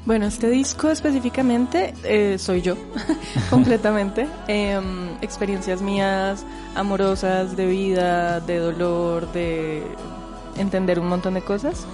Bueno, 0.06 0.26
este 0.26 0.50
disco 0.50 0.90
específicamente 0.90 1.94
eh, 2.04 2.36
soy 2.38 2.60
yo, 2.60 2.76
completamente. 3.50 4.26
Em, 4.48 5.08
experiencias 5.22 5.80
mías, 5.80 6.44
amorosas, 6.74 7.56
de 7.56 7.66
vida, 7.66 8.40
de 8.40 8.58
dolor, 8.58 9.32
de 9.32 9.82
entender 10.58 11.00
un 11.00 11.08
montón 11.08 11.34
de 11.34 11.40
cosas. 11.40 11.86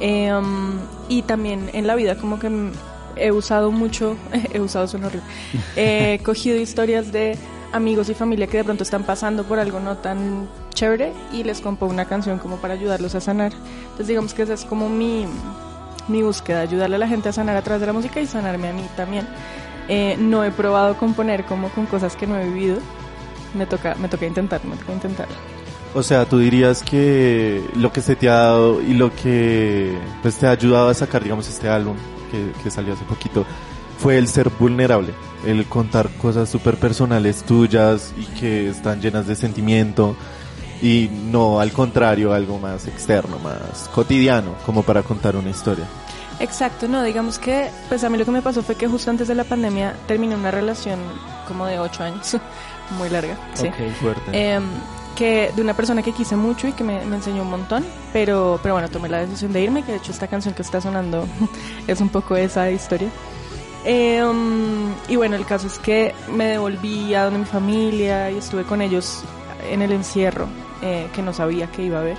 Em, 0.00 0.78
y 1.08 1.22
también 1.22 1.70
en 1.72 1.86
la 1.86 1.94
vida 1.94 2.16
como 2.16 2.38
que 2.38 2.50
he 3.16 3.32
usado 3.32 3.70
mucho, 3.70 4.16
he 4.52 4.60
usado 4.60 4.86
suena 4.86 5.06
horrible, 5.06 5.26
he 5.76 6.20
cogido 6.24 6.58
historias 6.58 7.12
de 7.12 7.38
amigos 7.72 8.10
y 8.10 8.14
familia 8.14 8.46
que 8.46 8.58
de 8.58 8.64
pronto 8.64 8.82
están 8.82 9.04
pasando 9.04 9.44
por 9.44 9.58
algo 9.58 9.80
no 9.80 9.96
tan 9.96 10.48
chévere 10.74 11.12
y 11.32 11.44
les 11.44 11.60
compongo 11.60 11.92
una 11.92 12.04
canción 12.04 12.38
como 12.38 12.58
para 12.58 12.74
ayudarlos 12.74 13.14
a 13.14 13.20
sanar. 13.22 13.52
Entonces 13.84 14.08
digamos 14.08 14.34
que 14.34 14.42
esa 14.42 14.52
es 14.52 14.64
como 14.66 14.90
mi, 14.90 15.26
mi 16.08 16.22
búsqueda, 16.22 16.60
ayudarle 16.60 16.96
a 16.96 16.98
la 16.98 17.08
gente 17.08 17.28
a 17.28 17.32
sanar 17.32 17.56
a 17.56 17.62
través 17.62 17.80
de 17.80 17.86
la 17.86 17.92
música 17.92 18.20
y 18.20 18.26
sanarme 18.26 18.68
a 18.68 18.72
mí 18.72 18.84
también. 18.96 19.26
Eh, 19.88 20.16
no 20.18 20.44
he 20.44 20.50
probado 20.50 20.96
componer 20.96 21.44
como 21.44 21.68
con 21.68 21.86
cosas 21.86 22.16
que 22.16 22.26
no 22.26 22.38
he 22.38 22.44
vivido. 22.44 22.78
Me 23.54 23.66
toca, 23.66 23.94
me 23.96 24.08
toca 24.08 24.26
intentar, 24.26 24.64
me 24.64 24.76
toca 24.76 24.92
intentar. 24.92 25.28
O 25.94 26.02
sea, 26.02 26.24
tú 26.24 26.38
dirías 26.38 26.82
que 26.82 27.62
lo 27.76 27.92
que 27.92 28.00
se 28.00 28.16
te 28.16 28.28
ha 28.28 28.34
dado 28.34 28.82
y 28.82 28.94
lo 28.94 29.14
que 29.14 29.96
pues, 30.22 30.36
te 30.36 30.46
ha 30.46 30.50
ayudado 30.50 30.88
a 30.88 30.94
sacar, 30.94 31.22
digamos, 31.22 31.48
este 31.48 31.68
álbum 31.68 31.96
que, 32.30 32.50
que 32.62 32.70
salió 32.70 32.94
hace 32.94 33.04
poquito, 33.04 33.46
fue 33.98 34.18
el 34.18 34.26
ser 34.26 34.50
vulnerable, 34.50 35.14
el 35.46 35.64
contar 35.66 36.10
cosas 36.16 36.48
súper 36.48 36.76
personales 36.76 37.44
tuyas 37.44 38.12
y 38.18 38.24
que 38.38 38.68
están 38.68 39.00
llenas 39.00 39.28
de 39.28 39.36
sentimiento 39.36 40.16
y 40.82 41.10
no 41.10 41.60
al 41.60 41.72
contrario, 41.72 42.32
algo 42.32 42.58
más 42.58 42.86
externo, 42.86 43.38
más 43.38 43.88
cotidiano, 43.94 44.54
como 44.66 44.82
para 44.82 45.02
contar 45.02 45.36
una 45.36 45.50
historia. 45.50 45.86
Exacto, 46.40 46.88
no, 46.88 47.02
digamos 47.02 47.38
que, 47.38 47.70
pues 47.88 48.02
a 48.04 48.10
mí 48.10 48.18
lo 48.18 48.24
que 48.24 48.30
me 48.30 48.42
pasó 48.42 48.62
fue 48.62 48.74
que 48.74 48.88
justo 48.88 49.10
antes 49.10 49.28
de 49.28 49.34
la 49.34 49.44
pandemia 49.44 49.94
terminé 50.06 50.34
una 50.34 50.50
relación 50.50 50.98
como 51.46 51.66
de 51.66 51.78
ocho 51.78 52.02
años, 52.02 52.36
muy 52.98 53.08
larga, 53.08 53.36
sí. 53.54 53.68
Ok. 53.68 53.74
Fuerte. 54.00 54.30
Em, 54.32 54.64
que 55.14 55.52
de 55.54 55.62
una 55.62 55.74
persona 55.74 56.02
que 56.02 56.12
quise 56.12 56.34
mucho 56.34 56.66
y 56.66 56.72
que 56.72 56.82
me, 56.82 57.04
me 57.06 57.16
enseñó 57.16 57.42
un 57.42 57.50
montón, 57.50 57.84
pero, 58.12 58.58
pero 58.62 58.74
bueno, 58.74 58.88
tomé 58.88 59.08
la 59.08 59.20
decisión 59.20 59.52
de 59.52 59.62
irme, 59.62 59.84
que 59.84 59.92
de 59.92 59.98
hecho 59.98 60.10
esta 60.10 60.26
canción 60.26 60.54
que 60.54 60.62
está 60.62 60.80
sonando 60.80 61.26
es 61.86 62.00
un 62.00 62.08
poco 62.08 62.34
esa 62.34 62.68
historia. 62.70 63.08
Em, 63.84 64.94
y 65.08 65.16
bueno, 65.16 65.36
el 65.36 65.44
caso 65.44 65.66
es 65.66 65.78
que 65.78 66.14
me 66.32 66.46
devolví 66.46 67.14
a 67.14 67.24
donde 67.24 67.40
mi 67.40 67.44
familia 67.44 68.30
y 68.30 68.38
estuve 68.38 68.64
con 68.64 68.80
ellos 68.80 69.22
en 69.70 69.82
el 69.82 69.92
encierro, 69.92 70.48
eh, 70.84 71.08
que 71.14 71.22
no 71.22 71.32
sabía 71.32 71.66
que 71.68 71.82
iba 71.82 71.98
a 71.98 72.02
haber. 72.02 72.18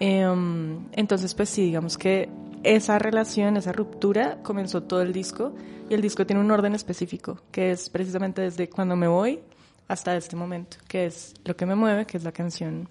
Em, 0.00 0.86
entonces, 0.92 1.34
pues 1.34 1.50
sí, 1.50 1.64
digamos 1.66 1.98
que 1.98 2.30
esa 2.62 2.98
relación, 2.98 3.58
esa 3.58 3.72
ruptura 3.72 4.38
comenzó 4.42 4.82
todo 4.82 5.02
el 5.02 5.12
disco 5.12 5.52
y 5.90 5.94
el 5.94 6.00
disco 6.00 6.26
tiene 6.26 6.40
un 6.40 6.50
orden 6.50 6.74
específico, 6.74 7.42
que 7.52 7.72
es 7.72 7.90
precisamente 7.90 8.40
desde 8.40 8.70
cuando 8.70 8.96
me 8.96 9.06
voy 9.06 9.40
hasta 9.86 10.16
este 10.16 10.34
momento, 10.34 10.78
que 10.88 11.04
es 11.04 11.34
lo 11.44 11.54
que 11.56 11.66
me 11.66 11.74
mueve, 11.74 12.06
que 12.06 12.16
es 12.16 12.24
la 12.24 12.32
canción 12.32 12.88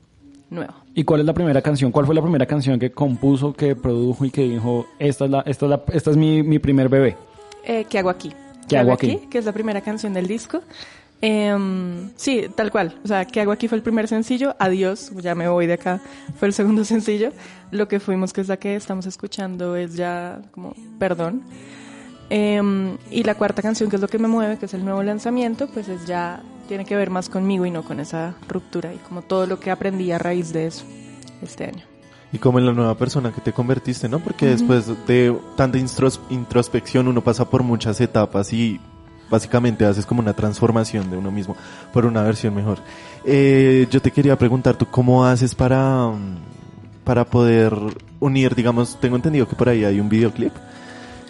nueva. 0.52 0.84
¿Y 0.94 1.04
cuál 1.04 1.22
es 1.22 1.26
la 1.26 1.34
primera 1.34 1.62
canción? 1.64 1.92
¿Cuál 1.92 2.06
fue 2.06 2.14
la 2.14 2.22
primera 2.22 2.46
canción 2.46 2.80
que 2.80 2.92
compuso, 2.92 3.54
que 3.54 3.76
produjo 3.76 4.26
y 4.26 4.30
que 4.30 4.44
dijo, 4.44 4.86
esta 5.00 5.26
es, 5.26 5.32
la, 5.32 5.40
esta 5.48 5.66
es, 5.66 5.70
la, 5.72 5.84
esta 5.92 6.12
es 6.12 6.18
mi, 6.18 6.44
mi 6.44 6.60
primer 6.60 6.88
bebé? 6.88 7.18
Eh, 7.64 7.86
¿Qué 7.90 7.98
hago 7.98 8.12
aquí? 8.12 8.32
¿Qué 8.68 8.78
hago 8.78 8.94
aquí? 8.94 9.22
Que 9.30 9.40
es 9.40 9.46
la 9.46 9.54
primera 9.54 9.82
canción 9.82 10.14
del 10.14 10.28
disco. 10.28 10.62
Em, 11.26 12.10
sí, 12.18 12.48
tal 12.54 12.70
cual. 12.70 13.00
O 13.02 13.08
sea, 13.08 13.24
¿qué 13.24 13.40
hago 13.40 13.54
aquí? 13.54 13.70
Fue 13.70 13.78
el 13.78 13.82
primer 13.82 14.10
sencillo. 14.10 14.58
Adiós, 14.60 15.10
ya 15.22 15.36
me 15.36 15.48
voy 15.48 15.68
de 15.68 15.74
acá. 15.76 16.02
Fue 16.36 16.50
el 16.50 16.54
segundo 16.54 16.84
sencillo. 16.94 17.32
Lo 17.72 17.88
que 17.88 18.02
fuimos, 18.02 18.34
que 18.34 18.42
es 18.42 18.50
la 18.50 18.58
que 18.58 18.76
estamos 18.76 19.06
escuchando, 19.06 19.78
es 19.78 19.96
ya 19.96 20.42
como 20.52 20.76
perdón. 21.00 21.44
Em, 22.30 22.98
y 23.10 23.24
la 23.24 23.36
cuarta 23.36 23.62
canción, 23.62 23.90
que 23.90 23.96
es 23.96 24.02
lo 24.02 24.10
que 24.10 24.20
me 24.20 24.28
mueve, 24.28 24.58
que 24.58 24.66
es 24.66 24.74
el 24.74 24.84
nuevo 24.84 25.02
lanzamiento, 25.02 25.68
pues 25.68 25.88
es 25.88 26.06
ya 26.06 26.44
tiene 26.68 26.84
que 26.84 26.98
ver 26.98 27.10
más 27.10 27.30
conmigo 27.30 27.66
y 27.66 27.72
no 27.72 27.84
con 27.84 28.02
esa 28.02 28.36
ruptura 28.50 28.94
y 28.94 28.98
como 28.98 29.22
todo 29.22 29.46
lo 29.46 29.62
que 29.62 29.72
aprendí 29.72 30.12
a 30.12 30.18
raíz 30.18 30.52
de 30.52 30.68
eso 30.68 30.84
este 31.42 31.64
año. 31.66 31.86
Y 32.34 32.38
como 32.38 32.60
en 32.60 32.66
la 32.66 32.74
nueva 32.74 32.98
persona 32.98 33.32
que 33.32 33.40
te 33.40 33.54
convertiste, 33.54 34.10
¿no? 34.10 34.20
Porque 34.20 34.48
después 34.48 34.88
de 35.08 35.34
tanta 35.56 35.78
introspección 35.78 37.08
uno 37.08 37.24
pasa 37.24 37.50
por 37.50 37.64
muchas 37.64 38.02
etapas 38.02 38.52
y 38.52 38.82
básicamente 39.34 39.84
haces 39.84 40.06
como 40.06 40.22
una 40.22 40.34
transformación 40.34 41.10
de 41.10 41.18
uno 41.18 41.32
mismo 41.32 41.58
por 41.92 42.06
una 42.06 42.22
versión 42.22 42.54
mejor. 42.54 42.78
Eh, 43.26 43.88
yo 43.90 44.00
te 44.00 44.12
quería 44.12 44.38
preguntar, 44.38 44.76
¿tú 44.76 44.86
cómo 44.86 45.26
haces 45.26 45.56
para, 45.56 46.10
mm, 46.10 46.38
para 47.04 47.26
poder 47.26 47.74
unir, 48.20 48.54
digamos, 48.54 49.00
tengo 49.00 49.16
entendido 49.16 49.48
que 49.48 49.56
por 49.56 49.70
ahí 49.70 49.84
hay 49.84 50.00
un 50.00 50.08
videoclip? 50.08 50.54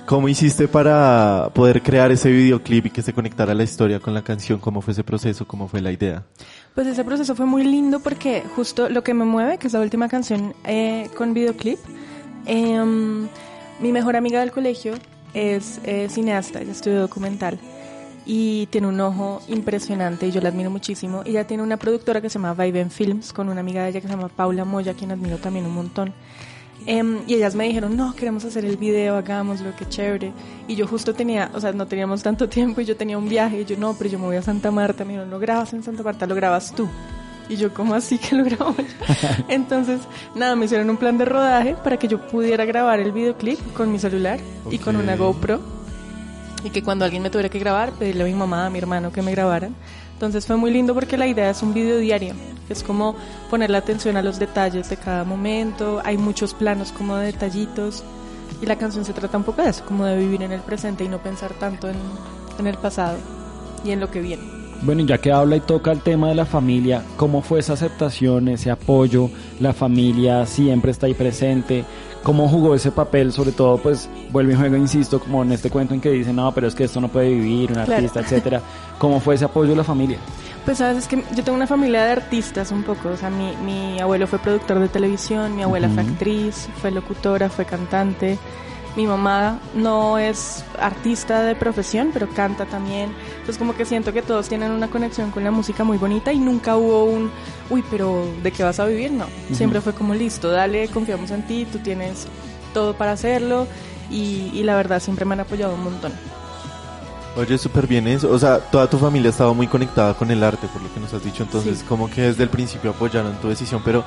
¿Cómo 0.06 0.28
hiciste 0.28 0.68
para 0.68 1.50
poder 1.54 1.82
crear 1.82 2.12
ese 2.12 2.30
videoclip 2.30 2.88
y 2.88 2.90
que 2.90 3.02
se 3.02 3.14
conectara 3.14 3.54
la 3.54 3.64
historia 3.64 4.02
con 4.02 4.14
la 4.14 4.22
canción? 4.22 4.60
¿Cómo 4.60 4.82
fue 4.82 4.92
ese 4.92 5.06
proceso? 5.06 5.48
¿Cómo 5.48 5.70
fue 5.70 5.80
la 5.80 5.94
idea? 5.94 6.24
Pues 6.76 6.88
ese 6.88 7.06
proceso 7.06 7.36
fue 7.36 7.46
muy 7.46 7.64
lindo 7.64 8.02
porque 8.02 8.44
justo 8.54 8.90
lo 8.90 9.02
que 9.02 9.14
me 9.14 9.24
mueve, 9.24 9.58
que 9.58 9.68
es 9.68 9.74
la 9.74 9.80
última 9.80 10.10
canción 10.10 10.54
eh, 10.66 11.10
con 11.16 11.34
videoclip, 11.34 11.80
em, 12.46 13.30
mi 13.80 13.94
mejor 13.94 14.18
amiga 14.18 14.42
del 14.42 14.52
colegio 14.52 14.96
es 15.34 15.80
eh, 15.86 16.10
cineasta, 16.10 16.60
ella 16.60 16.74
estudió 16.74 17.00
documental 17.00 17.58
y 18.26 18.68
tiene 18.68 18.88
un 18.88 19.00
ojo 19.02 19.42
impresionante 19.48 20.28
y 20.28 20.32
yo 20.32 20.42
la 20.42 20.50
admiro 20.50 20.70
muchísimo. 20.70 21.22
Ella 21.26 21.46
tiene 21.46 21.64
una 21.64 21.78
productora 21.78 22.22
que 22.22 22.30
se 22.30 22.40
llama 22.40 22.54
Viben 22.54 22.92
Films 22.92 23.34
con 23.34 23.50
una 23.50 23.62
amiga 23.62 23.84
de 23.84 23.90
ella 23.90 24.02
que 24.02 24.08
se 24.08 24.14
llama 24.14 24.30
Paula 24.30 24.66
Moya, 24.66 24.94
quien 24.94 25.12
admiro 25.12 25.38
también 25.38 25.66
un 25.66 25.74
montón. 25.74 26.14
Em, 26.86 27.20
y 27.28 27.36
ellas 27.36 27.56
me 27.56 27.66
dijeron, 27.66 27.96
no, 27.96 28.14
queremos 28.14 28.44
hacer 28.44 28.66
el 28.66 28.78
video, 28.78 29.16
hagámoslo, 29.16 29.74
qué 29.78 29.88
chévere. 29.88 30.34
Y 30.68 30.76
yo 30.76 30.88
justo 30.88 31.14
tenía, 31.14 31.50
o 31.54 31.60
sea, 31.60 31.72
no 31.72 31.88
teníamos 31.88 32.24
tanto 32.24 32.50
tiempo 32.50 32.82
y 32.82 32.86
yo 32.86 32.96
tenía 32.96 33.18
un 33.18 33.30
viaje. 33.30 33.62
Y 33.62 33.66
yo, 33.66 33.78
no, 33.78 33.94
pero 33.94 34.10
yo 34.10 34.20
me 34.20 34.26
voy 34.26 34.36
a 34.36 34.42
Santa 34.42 34.72
Marta. 34.72 35.06
Me 35.06 35.12
dijeron, 35.14 35.30
no 35.30 35.40
grabas 35.40 35.74
en 35.74 35.84
Santa 35.84 36.04
Marta, 36.04 36.26
lo 36.26 36.36
grabas 36.36 36.74
tú. 36.74 36.88
Y 37.50 37.58
yo, 37.58 37.74
¿cómo 37.74 37.94
así 37.94 38.18
que 38.18 38.36
lo 38.36 38.44
grabo? 38.46 38.76
Entonces, 39.50 40.02
nada, 40.36 40.56
me 40.56 40.66
hicieron 40.66 40.90
un 40.90 40.98
plan 40.98 41.18
de 41.18 41.26
rodaje 41.26 41.76
para 41.84 41.98
que 41.98 42.08
yo 42.08 42.26
pudiera 42.28 42.66
grabar 42.66 43.00
el 43.00 43.12
videoclip 43.12 43.60
con 43.74 43.92
mi 43.92 44.00
celular 44.00 44.40
y 44.72 44.78
con 44.78 44.96
una. 44.96 45.16
GoPro. 45.16 45.83
Y 46.64 46.70
que 46.70 46.82
cuando 46.84 47.06
alguien 47.06 47.22
me 47.22 47.30
tuviera 47.30 47.50
que 47.50 47.60
grabar, 47.60 47.92
pedirle 47.94 48.24
a 48.24 48.28
mi 48.28 48.34
mamá, 48.34 48.66
a 48.66 48.70
mi 48.70 48.78
hermano 48.78 49.12
que 49.12 49.22
me 49.22 49.32
grabaran. 49.32 49.76
Entonces 50.14 50.46
fue 50.46 50.56
muy 50.56 50.72
lindo 50.72 50.94
porque 50.94 51.18
la 51.18 51.28
idea 51.28 51.50
es 51.50 51.62
un 51.62 51.74
video 51.74 51.98
diario. 51.98 52.34
Es 52.70 52.84
como 52.84 53.16
ponerle 53.50 53.78
atención 53.78 54.16
a 54.16 54.22
los 54.22 54.40
detalles 54.40 54.90
de 54.90 54.98
cada 54.98 55.26
momento. 55.26 56.02
Hay 56.06 56.18
muchos 56.18 56.54
planos 56.54 56.92
como 56.92 57.18
de 57.18 57.28
detallitos. 57.28 58.04
Y 58.62 58.66
la 58.66 58.78
canción 58.78 59.04
se 59.04 59.14
trata 59.14 59.38
un 59.38 59.44
poco 59.44 59.62
de 59.62 59.70
eso, 59.70 59.84
como 59.86 60.06
de 60.06 60.18
vivir 60.18 60.42
en 60.44 60.54
el 60.54 60.62
presente 60.62 61.04
y 61.04 61.10
no 61.10 61.18
pensar 61.22 61.52
tanto 61.54 61.90
en, 61.90 61.96
en 62.60 62.68
el 62.68 62.78
pasado 62.78 63.18
y 63.84 63.92
en 63.92 64.00
lo 64.00 64.10
que 64.10 64.22
viene. 64.22 64.44
Bueno, 64.84 65.02
y 65.02 65.06
ya 65.06 65.18
que 65.18 65.32
habla 65.32 65.56
y 65.56 65.62
toca 65.62 65.92
el 65.92 66.02
tema 66.02 66.28
de 66.28 66.36
la 66.36 66.46
familia, 66.46 67.04
¿cómo 67.16 67.42
fue 67.42 67.60
esa 67.60 67.74
aceptación, 67.74 68.50
ese 68.50 68.70
apoyo? 68.70 69.30
La 69.60 69.74
familia 69.74 70.46
siempre 70.46 70.92
está 70.92 71.06
ahí 71.06 71.14
presente. 71.14 71.86
¿Cómo 72.24 72.48
jugó 72.48 72.74
ese 72.74 72.90
papel? 72.92 73.34
Sobre 73.34 73.52
todo, 73.52 73.78
pues, 73.78 74.10
vuelve 74.32 74.54
y 74.54 74.56
juego, 74.56 74.78
insisto, 74.78 75.20
como 75.20 75.44
en 75.44 75.52
este 75.52 75.70
cuento 75.70 75.94
en 75.94 76.00
que 76.02 76.10
dicen, 76.10 76.38
no, 76.38 76.52
pero 76.54 76.68
es 76.68 76.74
que 76.76 76.86
esto 76.86 77.02
no 77.02 77.10
puede 77.10 77.30
vivir, 77.30 77.70
un 77.70 77.76
Claro. 77.76 77.94
artista, 77.96 78.22
etcétera. 78.22 78.62
¿Cómo 78.98 79.20
fue 79.20 79.36
ese 79.36 79.44
apoyo 79.46 79.72
de 79.72 79.76
la 79.76 79.84
familia? 79.84 80.18
Pues 80.64 80.78
sabes, 80.78 81.00
es 81.00 81.08
que 81.10 81.18
yo 81.36 81.44
tengo 81.44 81.58
una 81.58 81.68
familia 81.68 82.06
de 82.06 82.12
artistas 82.14 82.72
un 82.72 82.84
poco, 82.84 83.10
o 83.10 83.18
sea, 83.18 83.30
mi, 83.30 83.54
mi 83.66 84.00
abuelo 84.00 84.28
fue 84.28 84.40
productor 84.40 84.80
de 84.80 84.88
televisión, 84.88 85.54
mi 85.58 85.64
abuela 85.64 85.90
fue 85.90 86.04
actriz, 86.04 86.70
fue 86.82 86.90
locutora, 86.92 87.50
fue 87.50 87.66
cantante, 87.66 88.38
mi 88.96 89.08
mamá 89.08 89.60
no 89.74 90.18
es 90.20 90.64
artista 90.80 91.42
de 91.44 91.56
profesión, 91.56 92.12
pero 92.14 92.30
canta 92.30 92.66
también, 92.66 93.12
entonces 93.34 93.58
como 93.58 93.76
que 93.76 93.86
siento 93.86 94.14
que 94.14 94.22
todos 94.22 94.48
tienen 94.50 94.72
una 94.72 94.88
conexión 94.90 95.32
con 95.32 95.44
la 95.44 95.52
música 95.52 95.84
muy 95.84 95.98
bonita 95.98 96.32
y 96.32 96.40
nunca 96.40 96.76
hubo 96.78 97.06
un, 97.06 97.32
uy, 97.70 97.84
pero 97.90 98.26
¿de 98.44 98.52
qué 98.52 98.64
vas 98.64 98.80
a 98.80 98.86
vivir? 98.86 99.12
No, 99.12 99.26
siempre 99.54 99.82
fue 99.82 99.94
como 99.94 100.14
listo, 100.14 100.52
dale, 100.52 100.88
confiamos 100.90 101.32
en 101.32 101.42
ti, 101.48 101.66
tú 101.72 101.80
tienes 101.80 102.28
todo 102.74 102.94
para 102.96 103.14
hacerlo 103.14 103.68
y, 104.12 104.52
y 104.54 104.64
la 104.64 104.76
verdad 104.76 105.00
siempre 105.02 105.26
me 105.26 105.34
han 105.34 105.40
apoyado 105.40 105.74
un 105.74 105.84
montón. 105.84 106.12
Oye, 107.36 107.58
súper 107.58 107.88
bien 107.88 108.08
eso. 108.08 108.30
O 108.32 108.38
sea, 108.38 108.60
toda 108.60 108.88
tu 108.88 109.00
familia 109.00 109.32
estaba 109.32 109.54
muy 109.54 109.66
conectada 109.66 110.14
con 110.14 110.30
el 110.30 110.44
arte, 110.44 110.68
por 110.68 110.84
lo 110.84 110.94
que 110.94 111.00
nos 111.00 111.12
has 111.16 111.24
dicho. 111.24 111.42
Entonces, 111.42 111.80
Sí. 111.80 111.86
como 111.90 112.08
que 112.08 112.22
desde 112.22 112.44
el 112.44 112.50
principio 112.50 112.92
apoyaron 112.92 113.34
tu 113.38 113.50
decisión. 113.50 113.82
Pero, 113.84 114.04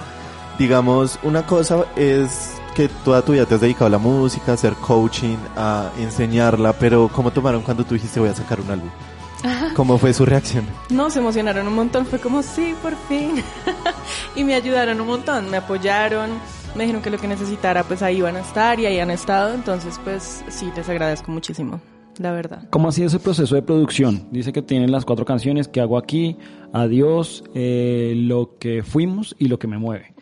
digamos, 0.61 1.19
una 1.25 1.45
cosa 1.45 1.87
es 1.97 2.53
que 2.77 2.89
toda 2.89 3.23
tu 3.23 3.33
vida 3.33 3.47
te 3.47 3.55
has 3.55 3.61
dedicado 3.63 3.87
a 3.87 3.91
la 3.91 3.99
música, 3.99 4.51
a 4.51 4.55
hacer 4.55 4.75
coaching, 4.75 5.39
a 5.57 5.91
enseñarla. 5.99 6.75
Pero, 6.75 7.09
¿cómo 7.11 7.31
tomaron 7.31 7.63
cuando 7.63 7.85
tú 7.85 7.95
dijiste 7.95 8.21
voy 8.21 8.29
a 8.29 8.35
sacar 8.35 8.61
un 8.61 8.71
álbum? 8.71 8.91
¿Cómo 9.75 9.97
fue 9.97 10.13
su 10.13 10.27
reacción? 10.27 10.67
No, 10.91 11.09
se 11.09 11.21
emocionaron 11.21 11.67
un 11.67 11.75
montón, 11.75 12.05
fue 12.05 12.19
como, 12.19 12.43
sí, 12.43 12.75
por 12.83 12.95
fin. 13.09 13.43
y 14.37 14.45
me 14.45 14.55
ayudaron 14.55 15.01
un 15.01 15.07
montón, 15.07 15.51
me 15.51 15.57
apoyaron, 15.57 16.31
me 16.75 16.85
dijeron 16.85 17.01
que 17.01 17.09
lo 17.09 17.17
que 17.17 17.27
necesitara, 17.27 17.83
pues 17.83 18.03
ahí 18.03 18.19
iban 18.19 18.37
a 18.37 18.41
estar 18.41 18.79
y 18.79 18.85
ahí 18.85 18.99
han 18.99 19.11
estado, 19.11 19.55
entonces 19.55 19.99
pues 20.05 20.45
sí, 20.49 20.71
les 20.77 20.87
agradezco 20.87 21.33
muchísimo, 21.33 21.81
la 22.19 22.33
verdad. 22.33 22.69
¿Cómo 22.69 22.89
ha 22.89 22.93
sido 22.93 23.07
ese 23.07 23.21
proceso 23.21 23.55
de 23.55 23.63
producción? 23.63 24.29
Dice 24.31 24.53
que 24.53 24.61
tienen 24.61 24.93
las 24.93 25.07
cuatro 25.07 25.25
canciones 25.25 25.67
que 25.67 25.81
hago 25.81 25.97
aquí, 25.97 26.37
Adiós, 26.75 27.43
eh, 27.55 28.13
Lo 28.17 28.59
que 28.59 28.83
fuimos 28.83 29.35
y 29.39 29.49
Lo 29.49 29.59
que 29.59 29.67
me 29.67 29.79
mueve. 29.79 30.13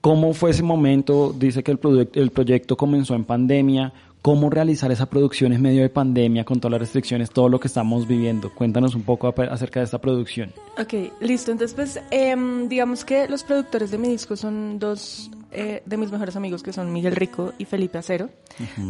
¿Cómo 0.00 0.32
fue 0.32 0.50
ese 0.50 0.62
momento? 0.62 1.34
Dice 1.36 1.62
que 1.62 1.72
el, 1.72 2.08
el 2.14 2.30
proyecto 2.30 2.76
comenzó 2.76 3.14
en 3.14 3.24
pandemia. 3.24 3.92
¿Cómo 4.22 4.50
realizar 4.50 4.92
esa 4.92 5.06
producción 5.06 5.52
en 5.54 5.62
medio 5.62 5.80
de 5.80 5.88
pandemia 5.88 6.44
con 6.44 6.60
todas 6.60 6.72
las 6.72 6.80
restricciones, 6.80 7.30
todo 7.30 7.48
lo 7.48 7.58
que 7.58 7.68
estamos 7.68 8.06
viviendo? 8.06 8.52
Cuéntanos 8.54 8.94
un 8.94 9.02
poco 9.02 9.34
acerca 9.50 9.80
de 9.80 9.84
esta 9.84 9.98
producción. 9.98 10.52
Ok, 10.78 11.12
listo, 11.20 11.52
entonces 11.52 11.74
pues 11.74 12.00
em, 12.10 12.68
digamos 12.68 13.06
que 13.06 13.28
los 13.28 13.44
productores 13.44 13.90
de 13.90 13.96
mi 13.96 14.08
disco 14.08 14.36
son 14.36 14.78
dos 14.78 15.30
eh, 15.52 15.82
de 15.86 15.96
mis 15.96 16.12
mejores 16.12 16.36
amigos 16.36 16.62
que 16.62 16.70
son 16.72 16.92
Miguel 16.92 17.16
Rico 17.16 17.54
y 17.56 17.64
Felipe 17.64 17.96
Acero, 17.96 18.28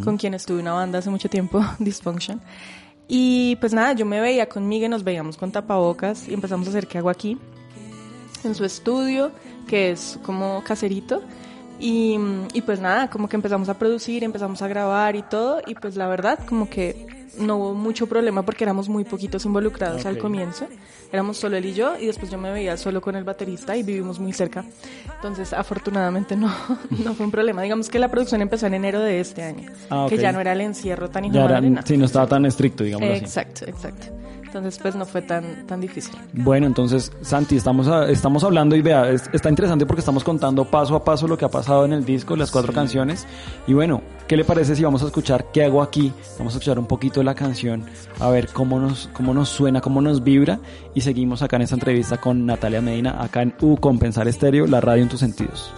con 0.02 0.16
quienes 0.16 0.46
tuve 0.46 0.60
una 0.60 0.72
banda 0.72 0.98
hace 0.98 1.10
mucho 1.10 1.28
tiempo, 1.28 1.64
Dysfunction. 1.78 2.40
Y 3.06 3.54
pues 3.56 3.72
nada, 3.72 3.92
yo 3.92 4.06
me 4.06 4.20
veía 4.20 4.48
con 4.48 4.66
Miguel, 4.68 4.90
nos 4.90 5.04
veíamos 5.04 5.36
con 5.36 5.52
tapabocas 5.52 6.28
y 6.28 6.34
empezamos 6.34 6.66
a 6.66 6.70
hacer 6.70 6.88
qué 6.88 6.98
hago 6.98 7.10
aquí 7.10 7.38
en 8.44 8.54
su 8.54 8.64
estudio, 8.64 9.30
que 9.66 9.90
es 9.90 10.18
como 10.22 10.62
caserito. 10.64 11.22
Y, 11.78 12.18
y 12.52 12.60
pues 12.60 12.78
nada, 12.80 13.08
como 13.08 13.28
que 13.28 13.36
empezamos 13.36 13.68
a 13.70 13.78
producir, 13.78 14.22
empezamos 14.22 14.60
a 14.60 14.68
grabar 14.68 15.16
y 15.16 15.22
todo. 15.22 15.62
Y 15.66 15.74
pues 15.74 15.96
la 15.96 16.06
verdad, 16.08 16.38
como 16.46 16.68
que 16.68 17.06
no 17.38 17.56
hubo 17.56 17.74
mucho 17.74 18.06
problema 18.06 18.42
porque 18.42 18.64
éramos 18.64 18.88
muy 18.90 19.04
poquitos 19.04 19.46
involucrados 19.46 20.04
al 20.04 20.16
Ok. 20.16 20.20
comienzo. 20.20 20.66
Éramos 21.12 21.38
solo 21.38 21.56
él 21.56 21.64
y 21.64 21.72
yo 21.72 21.96
y 21.98 22.06
después 22.06 22.30
yo 22.30 22.36
me 22.38 22.52
veía 22.52 22.76
solo 22.76 23.00
con 23.00 23.16
el 23.16 23.24
baterista 23.24 23.76
y 23.76 23.82
vivimos 23.82 24.18
muy 24.20 24.32
cerca. 24.34 24.64
Entonces, 25.16 25.52
afortunadamente 25.54 26.36
no, 26.36 26.52
no 27.04 27.14
fue 27.14 27.24
un 27.24 27.32
problema. 27.32 27.62
Digamos 27.62 27.88
que 27.88 27.98
la 27.98 28.08
producción 28.10 28.42
empezó 28.42 28.66
en 28.66 28.74
enero 28.74 29.00
de 29.00 29.20
este 29.20 29.42
año, 29.42 29.70
Ah, 29.88 30.04
que 30.08 30.16
ok. 30.16 30.20
ya 30.20 30.32
no 30.32 30.40
era 30.40 30.52
el 30.52 30.60
encierro 30.60 31.08
tan 31.08 31.30
nada. 31.32 31.82
si 31.86 31.96
no 31.96 32.04
estaba 32.04 32.26
tan 32.26 32.44
estricto, 32.44 32.84
digamos. 32.84 33.08
Exacto, 33.08 33.64
exacto. 33.66 34.08
Entonces, 34.50 34.80
pues 34.82 34.96
no 34.96 35.06
fue 35.06 35.22
tan, 35.22 35.64
tan 35.68 35.80
difícil. 35.80 36.12
Bueno, 36.32 36.66
entonces, 36.66 37.12
Santi, 37.22 37.54
estamos, 37.56 37.86
a- 37.86 38.10
estamos 38.10 38.42
hablando 38.42 38.74
y 38.74 38.82
vea, 38.82 39.08
es- 39.08 39.30
está 39.32 39.48
interesante 39.48 39.86
porque 39.86 40.00
estamos 40.00 40.24
contando 40.24 40.64
paso 40.64 40.96
a 40.96 41.04
paso 41.04 41.28
lo 41.28 41.38
que 41.38 41.44
ha 41.44 41.48
pasado 41.48 41.84
en 41.84 41.92
el 41.92 42.04
disco, 42.04 42.34
las 42.34 42.50
cuatro 42.50 42.72
canciones. 42.72 43.28
Y 43.68 43.74
bueno, 43.74 44.02
¿qué 44.26 44.36
le 44.36 44.44
parece 44.44 44.74
si 44.74 44.82
vamos 44.82 45.04
a 45.04 45.06
escuchar 45.06 45.52
qué 45.52 45.62
hago 45.62 45.80
aquí? 45.82 46.12
Vamos 46.36 46.54
a 46.54 46.56
escuchar 46.58 46.80
un 46.80 46.86
poquito 46.86 47.20
de 47.20 47.24
la 47.24 47.36
canción, 47.36 47.84
a 48.18 48.28
ver 48.28 48.48
cómo 48.52 48.80
nos, 48.80 49.08
cómo 49.12 49.32
nos 49.34 49.48
suena, 49.50 49.80
cómo 49.80 50.00
nos 50.00 50.24
vibra. 50.24 50.58
Y 50.96 51.02
seguimos 51.02 51.42
acá 51.42 51.54
en 51.54 51.62
esta 51.62 51.76
entrevista 51.76 52.16
con 52.20 52.44
Natalia 52.44 52.80
Medina, 52.80 53.22
acá 53.22 53.42
en 53.42 53.54
U 53.60 53.76
Compensar 53.76 54.26
Estéreo, 54.26 54.66
la 54.66 54.80
radio 54.80 55.04
en 55.04 55.08
tus 55.08 55.20
sentidos. 55.20 55.72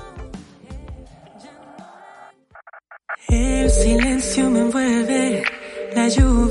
El 3.29 3.71
silencio 3.71 4.51
me 4.51 4.61
envuelve, 4.61 5.43
la 5.95 6.09
lluvia 6.09 6.42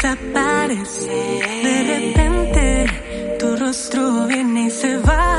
desaparece. 0.00 1.42
De 1.62 1.82
repente 1.82 2.86
tu 3.38 3.56
rostro 3.56 4.26
viene 4.26 4.66
y 4.66 4.70
se 4.70 4.96
va. 4.98 5.29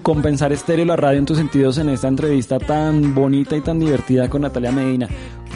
Compensar 0.01 0.51
Estéreo, 0.51 0.85
la 0.85 0.95
radio 0.95 1.19
en 1.19 1.25
tus 1.27 1.37
sentidos, 1.37 1.77
en 1.77 1.89
esta 1.89 2.07
entrevista 2.07 2.57
tan 2.57 3.13
bonita 3.13 3.55
y 3.55 3.61
tan 3.61 3.79
divertida 3.79 4.29
con 4.29 4.41
Natalia 4.41 4.71
Medina. 4.71 5.07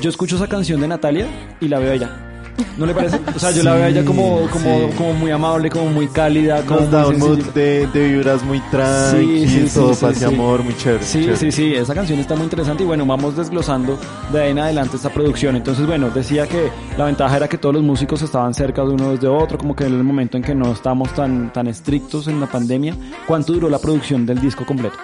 Yo 0.01 0.09
escucho 0.09 0.35
esa 0.35 0.47
canción 0.47 0.81
de 0.81 0.87
Natalia 0.87 1.27
y 1.59 1.67
la 1.67 1.79
veo 1.79 1.91
a 1.91 1.95
ella. 1.95 2.34
¿No 2.77 2.85
le 2.85 2.93
parece? 2.93 3.19
O 3.35 3.39
sea, 3.39 3.51
yo 3.51 3.63
la 3.63 3.73
veo 3.73 3.83
a 3.85 3.87
ella 3.89 4.03
como, 4.05 4.47
como, 4.51 4.89
sí. 4.89 4.95
como 4.97 5.13
muy 5.13 5.31
amable, 5.31 5.69
como 5.69 5.85
muy 5.87 6.07
cálida, 6.07 6.61
como 6.65 6.81
Nos 6.81 6.91
da 6.91 7.05
muy 7.05 7.15
un 7.15 7.19
mood 7.19 7.39
de, 7.53 7.87
de 7.87 8.07
vibras 8.09 8.43
muy 8.43 8.59
tranqui, 8.71 9.47
Sí, 9.47 9.47
sí, 9.47 9.67
sí, 9.69 9.79
todo 9.79 9.93
sí, 9.93 10.05
paz 10.05 10.17
y 10.17 10.19
sí. 10.19 10.25
amor, 10.25 10.63
muy 10.63 10.75
chévere. 10.75 11.03
Sí, 11.03 11.19
chévere. 11.21 11.37
sí, 11.37 11.51
sí, 11.51 11.73
esa 11.73 11.93
canción 11.93 12.19
está 12.19 12.35
muy 12.35 12.43
interesante 12.43 12.83
y 12.83 12.85
bueno, 12.85 13.05
vamos 13.05 13.35
desglosando 13.37 13.97
de 14.31 14.41
ahí 14.41 14.51
en 14.51 14.59
adelante 14.59 14.97
esta 14.97 15.09
producción. 15.09 15.55
Entonces, 15.55 15.85
bueno, 15.85 16.09
decía 16.09 16.47
que 16.47 16.69
la 16.97 17.05
ventaja 17.05 17.37
era 17.37 17.47
que 17.47 17.57
todos 17.57 17.75
los 17.75 17.83
músicos 17.83 18.21
estaban 18.21 18.53
cerca 18.53 18.81
de 18.83 18.89
uno 18.89 19.11
desde 19.11 19.27
otro, 19.27 19.57
como 19.57 19.75
que 19.75 19.85
en 19.85 19.93
el 19.93 20.03
momento 20.03 20.37
en 20.37 20.43
que 20.43 20.55
no 20.55 20.71
estamos 20.71 21.13
tan, 21.13 21.51
tan 21.53 21.67
estrictos 21.67 22.27
en 22.27 22.39
la 22.39 22.47
pandemia. 22.47 22.95
¿Cuánto 23.27 23.53
duró 23.53 23.69
la 23.69 23.79
producción 23.79 24.25
del 24.25 24.39
disco 24.39 24.65
completo? 24.65 24.97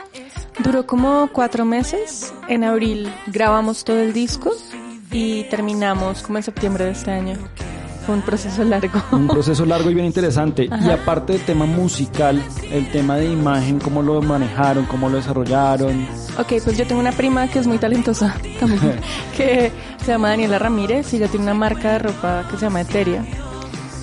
Duró 0.64 0.86
como 0.86 1.30
cuatro 1.32 1.66
meses. 1.66 2.34
En 2.48 2.64
abril 2.64 3.10
grabamos 3.28 3.84
todo 3.84 4.00
el 4.00 4.14
disco 4.14 4.52
y 5.12 5.44
terminamos 5.46 6.24
como 6.24 6.38
en 6.38 6.44
septiembre 6.44 6.86
de 6.86 6.92
este 6.92 7.12
año. 7.12 7.38
Fue 8.06 8.16
un 8.16 8.22
proceso 8.22 8.64
largo. 8.64 9.00
Un 9.12 9.28
proceso 9.28 9.64
largo 9.64 9.92
y 9.92 9.94
bien 9.94 10.08
interesante. 10.08 10.66
Y 10.66 10.90
aparte 10.90 11.34
del 11.34 11.44
tema 11.44 11.66
musical, 11.66 12.42
el 12.72 12.90
tema 12.92 13.18
de 13.18 13.26
imagen, 13.26 13.80
cómo 13.80 14.02
lo 14.02 14.22
manejaron, 14.22 14.86
cómo 14.86 15.08
lo 15.08 15.18
desarrollaron. 15.18 16.08
Ok, 16.40 16.54
pues 16.64 16.78
yo 16.78 16.88
tengo 16.88 17.00
una 17.00 17.12
prima 17.12 17.48
que 17.48 17.60
es 17.60 17.68
muy 17.68 17.78
talentosa 17.78 18.36
también, 18.60 19.00
que 19.38 19.72
se 20.04 20.08
llama 20.08 20.30
Daniela 20.30 20.58
Ramírez 20.58 21.14
y 21.14 21.18
ella 21.18 21.28
tiene 21.28 21.44
una 21.44 21.54
marca 21.54 21.92
de 21.94 22.00
ropa 22.00 22.44
que 22.50 22.58
se 22.58 22.64
llama 22.64 22.82
Eteria. 22.82 23.24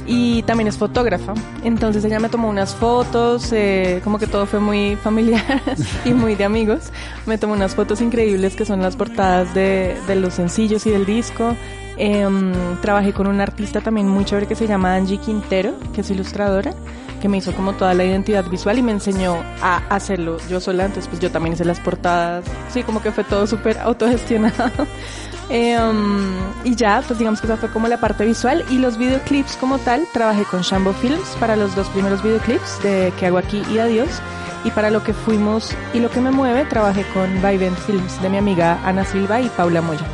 Y 0.08 0.42
también 0.42 0.66
es 0.68 0.78
fotógrafa. 0.78 1.34
Entonces 1.62 2.04
ella 2.04 2.18
me 2.18 2.30
tomó 2.30 2.48
unas 2.48 2.74
fotos, 2.74 3.52
eh, 3.52 4.00
como 4.02 4.18
que 4.18 4.26
todo 4.26 4.46
fue 4.46 4.58
muy 4.58 4.96
familiar 4.96 5.62
y 6.04 6.14
muy 6.14 6.34
de 6.34 6.44
amigos. 6.44 6.90
Me 7.26 7.36
tomó 7.36 7.52
unas 7.52 7.74
fotos 7.74 8.00
increíbles 8.00 8.56
que 8.56 8.64
son 8.64 8.80
las 8.80 8.96
portadas 8.96 9.54
de, 9.54 9.96
de 10.08 10.16
los 10.16 10.34
sencillos 10.34 10.86
y 10.86 10.90
del 10.90 11.04
disco. 11.04 11.54
Em, 11.98 12.52
trabajé 12.80 13.12
con 13.12 13.26
una 13.26 13.42
artista 13.42 13.80
también 13.80 14.08
muy 14.08 14.24
chévere 14.24 14.46
que 14.46 14.54
se 14.54 14.66
llama 14.66 14.94
Angie 14.94 15.18
Quintero, 15.18 15.74
que 15.92 16.02
es 16.02 16.10
ilustradora, 16.10 16.72
que 17.20 17.28
me 17.28 17.38
hizo 17.38 17.52
como 17.52 17.72
toda 17.72 17.92
la 17.92 18.04
identidad 18.04 18.48
visual 18.48 18.78
y 18.78 18.82
me 18.82 18.92
enseñó 18.92 19.36
a 19.60 19.82
hacerlo 19.90 20.38
yo 20.48 20.60
sola. 20.60 20.86
Entonces 20.86 21.08
pues 21.08 21.20
yo 21.20 21.30
también 21.30 21.54
hice 21.54 21.64
las 21.64 21.80
portadas. 21.80 22.44
Sí, 22.72 22.82
como 22.82 23.02
que 23.02 23.12
fue 23.12 23.24
todo 23.24 23.46
súper 23.46 23.78
autogestionado. 23.78 24.86
Em, 25.50 26.36
y 26.64 26.74
ya, 26.74 27.02
pues 27.06 27.18
digamos 27.18 27.40
que 27.40 27.46
esa 27.46 27.56
fue 27.56 27.70
como 27.70 27.88
la 27.88 27.98
parte 27.98 28.24
visual. 28.24 28.64
Y 28.70 28.78
los 28.78 28.98
videoclips 28.98 29.56
como 29.56 29.78
tal, 29.78 30.06
trabajé 30.12 30.44
con 30.44 30.62
Shambo 30.62 30.92
Films 30.92 31.36
para 31.40 31.56
los 31.56 31.74
dos 31.74 31.88
primeros 31.88 32.22
videoclips 32.22 32.82
de 32.82 33.12
Que 33.18 33.26
hago 33.26 33.38
aquí 33.38 33.62
y 33.70 33.78
Adiós. 33.78 34.20
Y 34.64 34.70
para 34.70 34.90
lo 34.90 35.02
que 35.02 35.14
fuimos 35.14 35.72
y 35.94 36.00
lo 36.00 36.10
que 36.10 36.20
me 36.20 36.30
mueve, 36.30 36.64
trabajé 36.64 37.04
con 37.14 37.32
Vivent 37.36 37.78
Films 37.78 38.20
de 38.20 38.28
mi 38.28 38.38
amiga 38.38 38.78
Ana 38.84 39.04
Silva 39.04 39.40
y 39.40 39.48
Paula 39.50 39.80
Moya. 39.80 40.06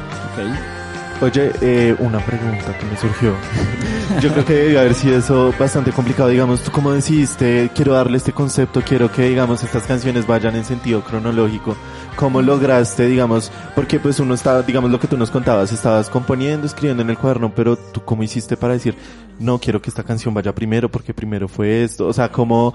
Oye, 1.25 1.53
eh, 1.63 1.97
una 2.01 2.19
pregunta 2.19 2.77
que 2.79 2.85
me 2.85 2.99
surgió. 2.99 3.35
Yo 4.21 4.31
creo 4.31 4.45
que 4.45 4.53
debe 4.53 4.79
haber 4.79 4.93
sido 4.93 5.17
eso 5.17 5.55
bastante 5.59 5.91
complicado, 5.91 6.29
digamos, 6.29 6.61
tú 6.61 6.71
cómo 6.71 6.93
decidiste, 6.93 7.71
quiero 7.75 7.95
darle 7.95 8.19
este 8.19 8.33
concepto, 8.33 8.83
quiero 8.83 9.11
que, 9.11 9.23
digamos, 9.23 9.65
estas 9.65 9.85
canciones 9.85 10.27
vayan 10.27 10.55
en 10.55 10.67
sentido 10.67 11.03
cronológico. 11.03 11.79
¿Cómo 12.17 12.43
lograste, 12.43 13.07
digamos, 13.07 13.51
porque 13.75 13.99
pues 13.99 14.21
uno 14.21 14.35
estaba, 14.35 14.61
digamos, 14.61 14.91
lo 14.91 15.01
que 15.01 15.09
tú 15.09 15.17
nos 15.17 15.31
contabas, 15.31 15.73
estabas 15.73 16.11
componiendo, 16.11 16.67
escribiendo 16.67 17.03
en 17.03 17.09
el 17.09 17.17
cuaderno, 17.17 17.55
pero 17.55 17.77
tú 17.77 18.03
cómo 18.05 18.23
hiciste 18.23 18.59
para 18.59 18.75
decir, 18.75 18.95
no, 19.39 19.59
quiero 19.59 19.81
que 19.81 19.89
esta 19.89 20.03
canción 20.03 20.35
vaya 20.35 20.55
primero, 20.55 20.91
porque 20.91 21.15
primero 21.15 21.49
fue 21.49 21.85
esto, 21.85 22.07
o 22.07 22.13
sea, 22.13 22.31
cómo, 22.31 22.75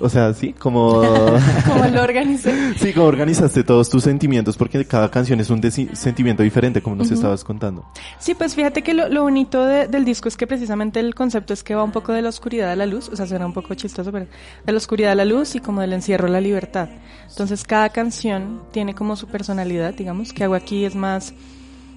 o 0.00 0.08
sea, 0.08 0.32
sí, 0.34 0.52
como... 0.52 1.02
Como 1.66 1.84
lo 1.92 2.02
organicé. 2.02 2.52
Sí, 2.78 2.92
como 2.92 3.06
organizaste 3.06 3.62
todos 3.64 3.88
tus 3.88 4.02
sentimientos, 4.04 4.56
porque 4.56 4.84
cada 4.84 5.10
canción 5.10 5.40
es 5.40 5.50
un 5.50 5.60
sentimiento 5.94 6.42
diferente, 6.42 6.82
como 6.82 6.96
nos 6.96 7.10
estabas 7.10 7.44
contando. 7.44 7.84
Sí, 8.18 8.34
pues 8.34 8.54
fíjate 8.54 8.82
que 8.82 8.94
lo, 8.94 9.08
lo 9.08 9.22
bonito 9.22 9.64
de- 9.66 9.86
del 9.88 10.04
disco 10.04 10.28
es 10.28 10.36
que 10.36 10.46
precisamente 10.46 11.00
el 11.00 11.14
concepto 11.14 11.52
es 11.52 11.62
que 11.62 11.74
va 11.74 11.84
un 11.84 11.92
poco 11.92 12.12
de 12.12 12.22
la 12.22 12.28
oscuridad 12.28 12.70
a 12.70 12.76
la 12.76 12.86
luz, 12.86 13.08
o 13.08 13.16
sea, 13.16 13.26
suena 13.26 13.46
un 13.46 13.52
poco 13.52 13.74
chistoso, 13.74 14.10
pero 14.12 14.26
de 14.64 14.72
la 14.72 14.78
oscuridad 14.78 15.12
a 15.12 15.14
la 15.14 15.24
luz 15.24 15.54
y 15.54 15.60
como 15.60 15.80
del 15.80 15.92
encierro 15.92 16.26
a 16.26 16.30
la 16.30 16.40
libertad. 16.40 16.88
Entonces 17.28 17.64
cada 17.64 17.88
canción 17.90 18.62
tiene 18.72 18.94
como 18.94 19.16
su 19.16 19.26
personalidad, 19.28 19.94
digamos, 19.94 20.32
que 20.32 20.44
hago 20.44 20.54
aquí 20.54 20.84
es 20.84 20.94
más, 20.94 21.34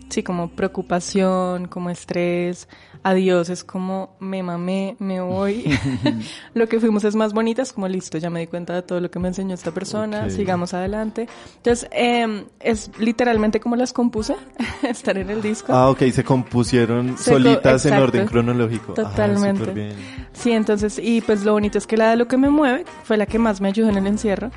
sí, 0.10 0.24
como 0.24 0.50
preocupación, 0.50 1.68
como 1.68 1.90
estrés, 1.90 2.68
adiós, 3.04 3.50
es 3.50 3.64
como 3.64 4.16
me 4.20 4.42
mamé, 4.44 4.96
me 5.00 5.20
voy. 5.22 5.78
lo 6.54 6.68
que 6.68 6.80
fuimos 6.80 7.04
es 7.04 7.16
más 7.16 7.34
bonita, 7.34 7.62
es 7.62 7.74
como 7.74 7.88
listo, 7.88 8.18
ya 8.18 8.30
me 8.30 8.40
di 8.40 8.48
cuenta 8.48 8.74
de 8.74 8.82
todo 8.82 9.00
lo 9.02 9.12
que 9.12 9.20
me 9.20 9.28
enseñó 9.28 9.54
esta 9.54 9.72
persona, 9.72 10.24
Ok. 10.26 10.30
sigamos 10.30 10.74
adelante. 10.74 11.28
Entonces, 11.58 11.88
eh, 11.92 12.46
es 12.60 12.92
literalmente 13.00 13.60
como 13.60 13.76
las 13.76 13.94
compuse, 13.94 14.36
estar 14.84 15.18
en 15.18 15.30
el 15.30 15.42
disco. 15.42 15.74
Ah, 15.74 15.90
ok, 15.90 16.04
se 16.12 16.24
compusieron 16.24 17.18
Se 17.18 17.32
co- 17.32 17.38
solitas 17.38 17.86
en 17.86 17.94
exacto. 17.94 18.04
orden 18.04 18.28
cronológico. 18.28 18.94
Totalmente. 18.94 19.72
bien. 19.72 19.96
Sí, 20.34 20.52
entonces, 20.52 21.00
y 21.02 21.22
pues 21.22 21.44
lo 21.46 21.54
bonito 21.54 21.78
es 21.78 21.88
que 21.88 21.96
la 21.98 22.10
de 22.10 22.16
lo 22.18 22.28
que 22.28 22.38
me 22.38 22.50
mueve 22.50 22.86
fue 23.04 23.18
la 23.18 23.26
que 23.26 23.40
más 23.40 23.62
me 23.62 23.70
ayudó 23.70 23.90
en 23.90 23.98
el 23.98 24.08
encierro. 24.08 24.52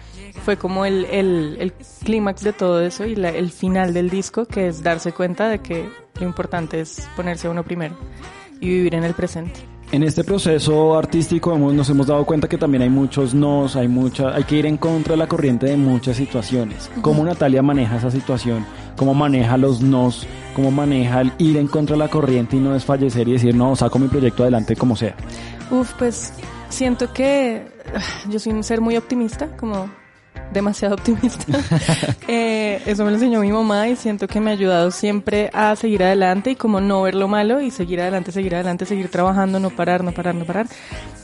Fue 0.45 0.57
como 0.57 0.85
el, 0.85 1.05
el, 1.07 1.57
el 1.61 1.73
clímax 2.05 2.43
de 2.43 2.53
todo 2.53 2.81
eso 2.81 3.05
y 3.05 3.15
la- 3.15 3.29
el 3.31 3.51
final 3.51 3.93
del 3.95 4.09
disco, 4.11 4.45
que 4.47 4.69
es 4.69 4.83
darse 4.83 5.13
cuenta 5.13 5.38
de 5.47 5.61
que 5.61 5.89
lo 6.19 6.27
importante 6.27 6.81
es 6.81 7.09
ponerse 7.15 7.47
a 7.47 7.51
uno 7.51 7.63
primero 7.63 7.95
y 8.61 8.69
vivir 8.69 8.95
en 8.97 9.05
el 9.05 9.15
presente. 9.15 9.61
En 9.93 10.03
este 10.03 10.23
proceso 10.23 10.99
artístico 10.99 11.55
hemos- 11.55 11.73
nos 11.73 11.89
hemos 11.89 12.07
dado 12.09 12.25
cuenta 12.27 12.47
que 12.49 12.59
también 12.59 12.83
hay 12.83 12.91
muchos 12.91 13.33
nos, 13.33 13.75
hay 13.77 13.89
mucha, 13.89 14.35
hay 14.35 14.45
que 14.45 14.57
ir 14.57 14.67
en 14.67 14.77
contra 14.77 15.13
de 15.13 15.19
la 15.19 15.27
corriente 15.29 15.65
de 15.67 15.77
muchas 15.79 16.17
situaciones. 16.17 16.91
¿Cómo 17.01 17.25
Natalia 17.25 17.63
maneja 17.63 17.97
esa 17.97 18.11
situación? 18.11 18.67
¿Cómo 18.97 19.15
maneja 19.15 19.57
los 19.57 19.81
nos? 19.81 20.27
¿Cómo 20.55 20.71
maneja 20.71 21.21
el 21.23 21.33
ir 21.39 21.57
en 21.57 21.69
contra 21.69 21.95
de 21.95 22.01
la 22.01 22.09
corriente 22.09 22.57
y 22.57 22.61
no 22.61 22.73
desfallecer 22.75 23.29
y 23.29 23.33
decir, 23.35 23.55
no, 23.55 23.75
saco 23.77 23.99
mi 23.99 24.09
proyecto 24.09 24.43
adelante 24.43 24.77
como 24.77 24.95
sea? 24.95 25.15
Uf, 25.71 25.93
pues 25.95 26.35
siento 26.69 27.11
que 27.15 27.67
ah, 27.95 28.01
yo 28.29 28.39
soy 28.39 28.53
un 28.53 28.65
ser 28.65 28.83
muy 28.83 28.97
optimista, 28.99 29.57
como 29.57 29.89
demasiado 30.53 30.95
optimista. 30.95 31.45
Eh, 32.31 32.83
eso 32.85 33.05
me 33.05 33.11
lo 33.11 33.17
enseñó 33.17 33.41
mi 33.41 33.51
mamá 33.51 33.89
y 33.89 33.97
siento 33.97 34.29
que 34.29 34.39
me 34.39 34.51
ha 34.51 34.53
ayudado 34.53 34.91
siempre 34.91 35.49
a 35.55 35.75
seguir 35.77 36.03
adelante 36.03 36.51
y 36.51 36.57
como 36.57 36.79
no 36.79 37.01
ver 37.01 37.15
lo 37.15 37.27
malo 37.27 37.63
y 37.63 37.71
seguir 37.71 38.03
adelante, 38.03 38.33
seguir 38.33 38.55
adelante, 38.55 38.85
seguir 38.85 39.11
trabajando, 39.11 39.59
no 39.59 39.71
parar, 39.71 40.05
no 40.05 40.13
parar, 40.13 40.35
no 40.35 40.45
parar. 40.45 40.67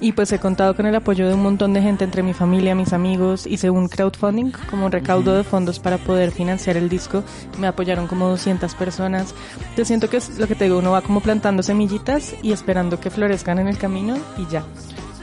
Y 0.01 0.13
pues 0.13 0.33
he 0.33 0.39
contado 0.39 0.75
con 0.75 0.87
el 0.87 0.95
apoyo 0.95 1.29
de 1.29 1.35
un 1.35 1.43
montón 1.43 1.75
de 1.75 1.83
gente 1.83 2.05
entre 2.05 2.23
mi 2.23 2.33
familia, 2.33 2.75
mis 2.75 2.95
amigos. 2.95 3.47
Hice 3.47 3.69
un 3.69 3.89
crowdfunding, 3.89 4.53
como 4.71 4.87
un 4.87 4.93
recaudo 4.93 5.37
de 5.37 5.45
fondos 5.45 5.79
para 5.79 5.99
poder 5.99 6.31
financiar 6.31 6.79
el 6.79 6.89
disco. 6.89 7.23
Me 7.59 7.67
apoyaron 7.67 8.07
como 8.07 8.29
200 8.29 8.75
personas. 8.75 9.35
Yo 9.77 9.85
siento 9.85 10.09
que 10.09 10.17
es 10.17 10.39
lo 10.39 10.47
que 10.49 10.55
te 10.55 10.65
digo, 10.65 10.79
uno 10.79 10.93
va 10.93 11.03
como 11.03 11.21
plantando 11.21 11.63
semillitas 11.63 12.35
y 12.43 12.53
esperando 12.53 12.99
que 12.99 13.11
florezcan 13.11 13.59
en 13.59 13.69
el 13.69 13.77
camino 13.77 14.17
y 14.39 14.47
ya. 14.51 14.65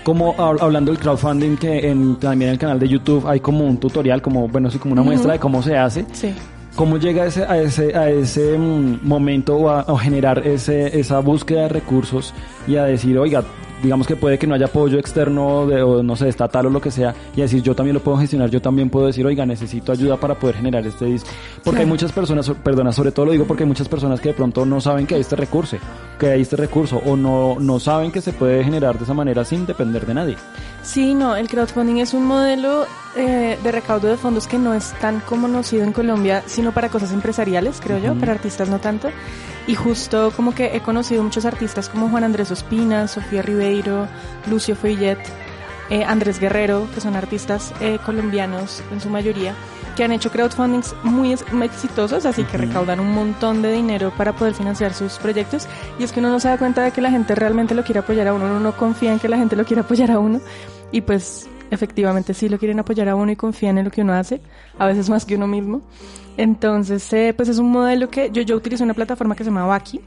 Como 0.03 0.35
hab- 0.35 0.61
hablando 0.61 0.91
del 0.91 0.99
crowdfunding, 0.99 1.57
que 1.57 1.89
en, 1.89 2.15
también 2.15 2.49
en 2.49 2.53
el 2.53 2.59
canal 2.59 2.79
de 2.79 2.87
YouTube 2.87 3.27
hay 3.27 3.39
como 3.39 3.65
un 3.65 3.77
tutorial, 3.77 4.21
como, 4.21 4.47
bueno, 4.47 4.71
sí, 4.71 4.79
como 4.79 4.93
una 4.93 5.03
muestra 5.03 5.33
de 5.33 5.39
cómo 5.39 5.61
se 5.61 5.77
hace. 5.77 6.05
Sí. 6.13 6.33
¿Cómo 6.75 6.97
llega 6.97 7.25
ese, 7.25 7.43
a 7.43 7.57
ese, 7.57 7.95
a 7.95 8.09
ese 8.09 8.57
mm, 8.57 8.99
momento 9.03 9.57
o 9.57 9.69
a, 9.69 9.81
a 9.81 9.97
generar 9.99 10.39
ese, 10.47 10.97
esa 10.99 11.19
búsqueda 11.19 11.63
de 11.63 11.69
recursos 11.69 12.33
y 12.67 12.77
a 12.77 12.85
decir, 12.85 13.17
oiga, 13.19 13.43
digamos 13.83 14.07
que 14.07 14.15
puede 14.15 14.37
que 14.37 14.47
no 14.47 14.55
haya 14.55 14.65
apoyo 14.67 14.97
externo 14.99 15.65
de, 15.67 15.81
o 15.81 16.03
no 16.03 16.15
sé, 16.15 16.29
estatal 16.29 16.65
o 16.67 16.69
lo 16.69 16.81
que 16.81 16.91
sea, 16.91 17.13
y 17.35 17.41
decir, 17.41 17.61
yo 17.63 17.75
también 17.75 17.93
lo 17.95 17.99
puedo 18.01 18.17
gestionar, 18.17 18.49
yo 18.49 18.61
también 18.61 18.89
puedo 18.89 19.07
decir, 19.07 19.25
oiga, 19.25 19.45
necesito 19.45 19.91
ayuda 19.91 20.17
para 20.17 20.35
poder 20.35 20.55
generar 20.57 20.85
este 20.85 21.05
disco. 21.05 21.29
Porque 21.63 21.81
hay 21.81 21.85
muchas 21.85 22.11
personas, 22.11 22.45
so- 22.45 22.55
perdona, 22.55 22.91
sobre 22.91 23.11
todo 23.11 23.25
lo 23.27 23.31
digo 23.31 23.45
porque 23.45 23.63
hay 23.63 23.67
muchas 23.67 23.87
personas 23.89 24.19
que 24.21 24.29
de 24.29 24.35
pronto 24.35 24.65
no 24.65 24.79
saben 24.81 25.07
que 25.07 25.15
hay 25.15 25.21
este 25.21 25.35
recurso, 25.35 25.77
que 26.19 26.27
hay 26.31 26.41
este 26.41 26.55
recurso, 26.55 27.01
o 27.05 27.15
no, 27.15 27.57
no 27.59 27.79
saben 27.79 28.11
que 28.11 28.21
se 28.21 28.33
puede 28.33 28.63
generar 28.63 28.97
de 28.97 29.03
esa 29.03 29.13
manera 29.13 29.43
sin 29.45 29.65
depender 29.65 30.05
de 30.05 30.13
nadie. 30.13 30.35
Sí, 30.83 31.13
no, 31.13 31.35
el 31.35 31.47
crowdfunding 31.47 31.97
es 31.97 32.13
un 32.13 32.25
modelo 32.25 32.85
eh, 33.15 33.57
de 33.63 33.71
recaudo 33.71 34.07
de 34.07 34.17
fondos 34.17 34.47
que 34.47 34.57
no 34.57 34.73
es 34.73 34.93
tan 34.99 35.19
conocido 35.21 35.83
en 35.83 35.91
Colombia, 35.91 36.43
sino 36.45 36.71
para 36.71 36.89
cosas 36.89 37.11
empresariales, 37.13 37.79
creo 37.83 37.97
yo, 37.99 38.15
para 38.15 38.31
artistas 38.33 38.69
no 38.69 38.79
tanto. 38.79 39.09
Y 39.67 39.75
justo 39.75 40.31
como 40.35 40.53
que 40.55 40.75
he 40.75 40.81
conocido 40.81 41.23
muchos 41.23 41.45
artistas 41.45 41.87
como 41.87 42.09
Juan 42.09 42.23
Andrés 42.23 42.51
Ospina, 42.51 43.07
Sofía 43.07 43.41
Ribeiro, 43.41 44.07
Lucio 44.49 44.75
Feillet, 44.75 45.19
eh, 45.91 46.03
Andrés 46.05 46.39
Guerrero, 46.39 46.87
que 46.95 47.01
son 47.01 47.15
artistas 47.15 47.73
eh, 47.81 47.99
colombianos 48.05 48.81
en 48.91 49.01
su 49.01 49.09
mayoría, 49.09 49.53
que 49.95 50.05
han 50.05 50.13
hecho 50.13 50.31
crowdfundings 50.31 50.95
muy, 51.03 51.35
muy 51.51 51.65
exitosos, 51.65 52.25
así 52.25 52.45
que 52.45 52.57
recaudan 52.57 53.01
un 53.01 53.11
montón 53.11 53.61
de 53.61 53.73
dinero 53.73 54.13
para 54.17 54.33
poder 54.33 54.53
financiar 54.53 54.93
sus 54.93 55.17
proyectos. 55.19 55.67
Y 55.99 56.03
es 56.03 56.13
que 56.13 56.21
uno 56.21 56.29
no 56.29 56.39
se 56.39 56.47
da 56.47 56.57
cuenta 56.57 56.81
de 56.81 56.91
que 56.91 57.01
la 57.01 57.11
gente 57.11 57.35
realmente 57.35 57.75
lo 57.75 57.83
quiere 57.83 57.99
apoyar 57.99 58.29
a 58.29 58.33
uno, 58.33 58.45
uno 58.45 58.61
no 58.61 58.77
confía 58.77 59.11
en 59.11 59.19
que 59.19 59.27
la 59.27 59.37
gente 59.37 59.57
lo 59.57 59.65
quiera 59.65 59.81
apoyar 59.81 60.11
a 60.11 60.19
uno. 60.19 60.39
Y 60.93 61.01
pues 61.01 61.49
efectivamente 61.71 62.33
sí 62.33 62.47
lo 62.47 62.57
quieren 62.57 62.79
apoyar 62.79 63.09
a 63.09 63.15
uno 63.15 63.31
y 63.31 63.35
confían 63.35 63.77
en 63.77 63.85
lo 63.85 63.91
que 63.91 64.01
uno 64.01 64.13
hace, 64.13 64.41
a 64.79 64.85
veces 64.85 65.09
más 65.09 65.25
que 65.25 65.35
uno 65.35 65.47
mismo. 65.47 65.81
Entonces, 66.41 67.13
eh, 67.13 67.35
pues 67.37 67.49
es 67.49 67.59
un 67.59 67.69
modelo 67.69 68.09
que 68.09 68.31
yo, 68.31 68.41
yo 68.41 68.55
utilizo 68.55 68.83
una 68.83 68.95
plataforma 68.95 69.35
que 69.35 69.43
se 69.43 69.51
llama 69.51 69.67
Baki. 69.67 70.01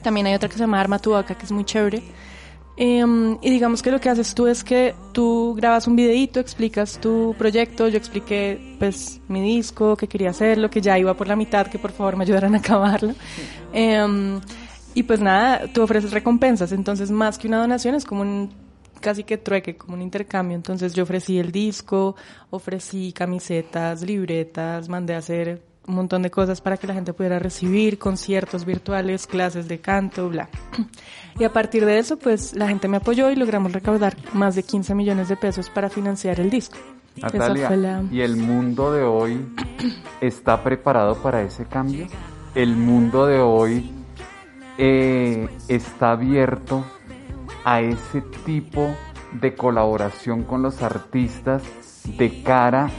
También 0.00 0.26
hay 0.28 0.34
otra 0.34 0.48
que 0.48 0.54
se 0.54 0.60
llama 0.60 0.80
Arma 0.80 1.00
tu 1.00 1.10
Vaca, 1.10 1.34
que 1.34 1.44
es 1.44 1.50
muy 1.50 1.64
chévere. 1.64 2.04
Em, 2.76 3.36
y 3.42 3.50
digamos 3.50 3.82
que 3.82 3.90
lo 3.90 4.00
que 4.00 4.08
haces 4.08 4.32
tú 4.32 4.46
es 4.46 4.62
que 4.62 4.94
tú 5.10 5.54
grabas 5.56 5.88
un 5.88 5.96
videíto, 5.96 6.38
explicas 6.38 7.00
tu 7.00 7.34
proyecto, 7.36 7.88
yo 7.88 7.98
expliqué 7.98 8.76
pues 8.78 9.20
mi 9.26 9.40
disco, 9.40 9.96
que 9.96 10.06
quería 10.06 10.30
hacerlo, 10.30 10.70
que 10.70 10.80
ya 10.80 10.96
iba 11.00 11.14
por 11.14 11.26
la 11.26 11.34
mitad, 11.34 11.66
que 11.66 11.80
por 11.80 11.90
favor 11.90 12.14
me 12.14 12.22
ayudaran 12.22 12.54
a 12.54 12.58
acabarlo. 12.58 13.14
Em, 13.72 14.40
y 14.94 15.02
pues 15.02 15.18
nada, 15.18 15.66
tú 15.72 15.82
ofreces 15.82 16.12
recompensas, 16.12 16.70
entonces 16.70 17.10
más 17.10 17.38
que 17.38 17.48
una 17.48 17.58
donación 17.58 17.96
es 17.96 18.04
como 18.04 18.22
un 18.22 18.50
casi 19.04 19.22
que 19.22 19.36
trueque, 19.38 19.76
como 19.76 19.94
un 19.94 20.02
intercambio. 20.02 20.56
Entonces 20.56 20.94
yo 20.94 21.02
ofrecí 21.04 21.38
el 21.38 21.52
disco, 21.52 22.16
ofrecí 22.50 23.12
camisetas, 23.12 24.02
libretas, 24.02 24.88
mandé 24.88 25.14
a 25.14 25.18
hacer 25.18 25.62
un 25.86 25.96
montón 25.96 26.22
de 26.22 26.30
cosas 26.30 26.62
para 26.62 26.78
que 26.78 26.86
la 26.86 26.94
gente 26.94 27.12
pudiera 27.12 27.38
recibir, 27.38 27.98
conciertos 27.98 28.64
virtuales, 28.64 29.26
clases 29.26 29.68
de 29.68 29.78
canto, 29.80 30.30
bla. 30.30 30.48
Y 31.38 31.44
a 31.44 31.52
partir 31.52 31.84
de 31.84 31.98
eso, 31.98 32.16
pues 32.18 32.54
la 32.56 32.66
gente 32.68 32.88
me 32.88 32.96
apoyó 32.96 33.30
y 33.30 33.36
logramos 33.36 33.70
recaudar 33.72 34.16
más 34.32 34.54
de 34.54 34.62
15 34.62 34.94
millones 34.94 35.28
de 35.28 35.36
pesos 35.36 35.68
para 35.68 35.90
financiar 35.90 36.40
el 36.40 36.48
disco. 36.48 36.78
Natalia, 37.20 37.68
la- 37.76 38.02
¿y 38.10 38.22
el 38.22 38.36
mundo 38.38 38.90
de 38.92 39.02
hoy 39.02 39.46
está 40.22 40.62
preparado 40.64 41.16
para 41.22 41.42
ese 41.42 41.66
cambio? 41.66 42.06
¿El 42.54 42.76
mundo 42.76 43.26
de 43.26 43.38
hoy 43.40 43.92
eh, 44.78 45.48
está 45.68 46.12
abierto 46.12 46.84
a 47.64 47.80
ese 47.80 48.20
tipo 48.44 48.94
de 49.32 49.54
colaboración 49.54 50.44
con 50.44 50.62
los 50.62 50.82
artistas 50.82 51.62
de 52.16 52.42
cara 52.42 52.90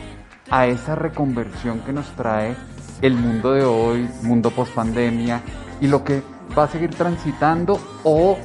a 0.50 0.68
esa 0.68 0.96
reconversión 0.96 1.80
que 1.82 1.94
nos 1.94 2.08
trae 2.16 2.56
el 3.02 3.14
mundo 3.14 3.54
de 3.54 3.64
hoy, 3.64 4.10
mundo 4.24 4.52
post 4.52 4.74
pandemia 4.74 5.42
y 5.82 5.88
lo 5.88 6.04
que 6.04 6.22
va 6.58 6.64
a 6.64 6.68
seguir 6.68 6.92
transitando 6.92 7.80
o 8.04 8.38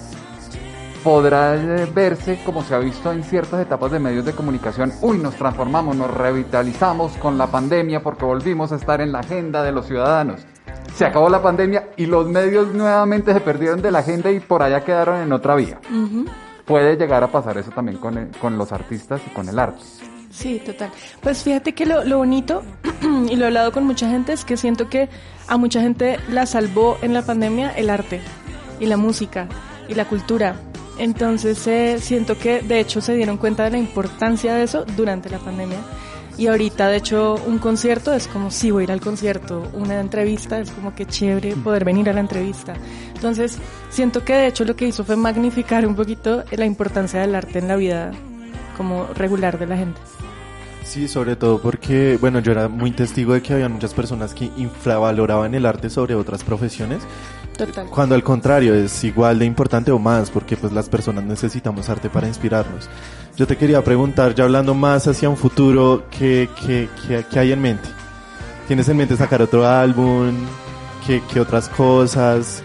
podrá 1.02 1.52
verse 1.94 2.40
como 2.44 2.62
se 2.62 2.74
ha 2.74 2.78
visto 2.78 3.10
en 3.12 3.22
ciertas 3.22 3.60
etapas 3.60 3.90
de 3.90 3.98
medios 3.98 4.24
de 4.24 4.32
comunicación. 4.32 4.92
Uy, 5.00 5.18
nos 5.18 5.34
transformamos, 5.34 5.96
nos 5.96 6.12
revitalizamos 6.12 7.12
con 7.12 7.38
la 7.38 7.46
pandemia 7.46 8.02
porque 8.02 8.24
volvimos 8.24 8.72
a 8.72 8.76
estar 8.76 9.00
en 9.00 9.12
la 9.12 9.20
agenda 9.20 9.62
de 9.62 9.72
los 9.72 9.86
ciudadanos. 9.86 10.46
Se 10.94 11.04
acabó 11.06 11.28
la 11.28 11.42
pandemia 11.42 11.88
y 11.96 12.06
los 12.06 12.26
medios 12.28 12.74
nuevamente 12.74 13.32
se 13.32 13.40
perdieron 13.40 13.80
de 13.80 13.90
la 13.90 14.00
agenda 14.00 14.30
y 14.30 14.40
por 14.40 14.62
allá 14.62 14.84
quedaron 14.84 15.20
en 15.20 15.32
otra 15.32 15.54
vía. 15.54 15.78
Puede 16.64 16.96
llegar 16.96 17.22
a 17.24 17.28
pasar 17.28 17.58
eso 17.58 17.70
también 17.70 17.98
con, 17.98 18.16
el- 18.18 18.28
con 18.38 18.58
los 18.58 18.70
artistas 18.72 19.20
y 19.26 19.30
con 19.30 19.48
el 19.48 19.58
arte. 19.58 19.82
Sí, 20.30 20.62
total. 20.64 20.90
Pues 21.20 21.42
fíjate 21.42 21.74
que 21.74 21.86
lo, 21.86 22.04
lo 22.04 22.18
bonito, 22.18 22.62
y 23.30 23.34
lo 23.36 23.44
he 23.44 23.46
hablado 23.48 23.72
con 23.72 23.84
mucha 23.84 24.08
gente, 24.08 24.32
es 24.32 24.44
que 24.44 24.56
siento 24.56 24.88
que 24.88 25.08
a 25.48 25.56
mucha 25.56 25.80
gente 25.80 26.18
la 26.28 26.46
salvó 26.46 26.98
en 27.02 27.12
la 27.14 27.22
pandemia 27.22 27.70
el 27.70 27.90
arte 27.90 28.20
y 28.78 28.86
la 28.86 28.96
música 28.96 29.48
y 29.88 29.94
la 29.94 30.04
cultura. 30.04 30.54
Entonces 30.98 31.66
eh, 31.66 31.96
siento 31.98 32.38
que 32.38 32.60
de 32.60 32.78
hecho 32.78 33.00
se 33.00 33.14
dieron 33.14 33.38
cuenta 33.38 33.64
de 33.64 33.70
la 33.70 33.78
importancia 33.78 34.54
de 34.54 34.62
eso 34.64 34.84
durante 34.96 35.30
la 35.30 35.38
pandemia. 35.38 35.78
Y 36.40 36.46
ahorita 36.46 36.88
de 36.88 36.96
hecho 36.96 37.34
un 37.46 37.58
concierto 37.58 38.14
es 38.14 38.26
como 38.26 38.50
si 38.50 38.70
voy 38.70 38.80
a 38.80 38.84
ir 38.84 38.92
al 38.92 39.02
concierto, 39.02 39.62
una 39.74 40.00
entrevista 40.00 40.58
es 40.58 40.70
como 40.70 40.94
que 40.94 41.04
chévere 41.04 41.54
poder 41.54 41.84
venir 41.84 42.08
a 42.08 42.14
la 42.14 42.20
entrevista. 42.20 42.72
Entonces 43.14 43.58
siento 43.90 44.24
que 44.24 44.32
de 44.32 44.46
hecho 44.46 44.64
lo 44.64 44.74
que 44.74 44.88
hizo 44.88 45.04
fue 45.04 45.16
magnificar 45.16 45.86
un 45.86 45.94
poquito 45.94 46.42
la 46.50 46.64
importancia 46.64 47.20
del 47.20 47.34
arte 47.34 47.58
en 47.58 47.68
la 47.68 47.76
vida 47.76 48.12
como 48.78 49.06
regular 49.08 49.58
de 49.58 49.66
la 49.66 49.76
gente. 49.76 50.00
Sí, 50.82 51.08
sobre 51.08 51.36
todo 51.36 51.60
porque, 51.60 52.16
bueno, 52.18 52.38
yo 52.40 52.52
era 52.52 52.68
muy 52.68 52.90
testigo 52.92 53.34
de 53.34 53.42
que 53.42 53.52
había 53.52 53.68
muchas 53.68 53.92
personas 53.92 54.32
que 54.32 54.50
infravaloraban 54.56 55.54
el 55.54 55.66
arte 55.66 55.90
sobre 55.90 56.14
otras 56.14 56.42
profesiones, 56.42 57.02
Total. 57.58 57.86
cuando 57.90 58.14
al 58.14 58.22
contrario 58.22 58.74
es 58.74 59.04
igual 59.04 59.38
de 59.38 59.44
importante 59.44 59.90
o 59.90 59.98
más, 59.98 60.30
porque 60.30 60.56
pues 60.56 60.72
las 60.72 60.88
personas 60.88 61.22
necesitamos 61.24 61.90
arte 61.90 62.08
para 62.08 62.26
inspirarnos. 62.26 62.88
Yo 63.40 63.46
te 63.46 63.56
quería 63.56 63.82
preguntar, 63.82 64.34
ya 64.34 64.44
hablando 64.44 64.74
más 64.74 65.08
hacia 65.08 65.30
un 65.30 65.36
futuro, 65.38 66.04
¿qué, 66.10 66.50
qué, 66.60 66.90
qué, 67.08 67.24
qué 67.24 67.38
hay 67.38 67.52
en 67.52 67.62
mente? 67.62 67.88
¿Tienes 68.68 68.86
en 68.90 68.98
mente 68.98 69.16
sacar 69.16 69.40
otro 69.40 69.66
álbum? 69.66 70.34
¿Qué, 71.06 71.22
qué 71.32 71.40
otras 71.40 71.70
cosas? 71.70 72.62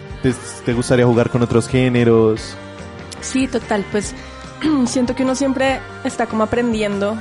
¿Te, 0.65 0.73
gustaría 0.73 1.05
jugar 1.05 1.29
con 1.29 1.41
otros 1.41 1.69
géneros? 1.69 2.57
Sí, 3.21 3.47
total, 3.47 3.85
pues 3.89 4.13
siento 4.85 5.15
que 5.15 5.23
uno 5.23 5.33
siempre 5.33 5.79
está 6.03 6.27
como 6.27 6.43
aprendiendo 6.43 7.17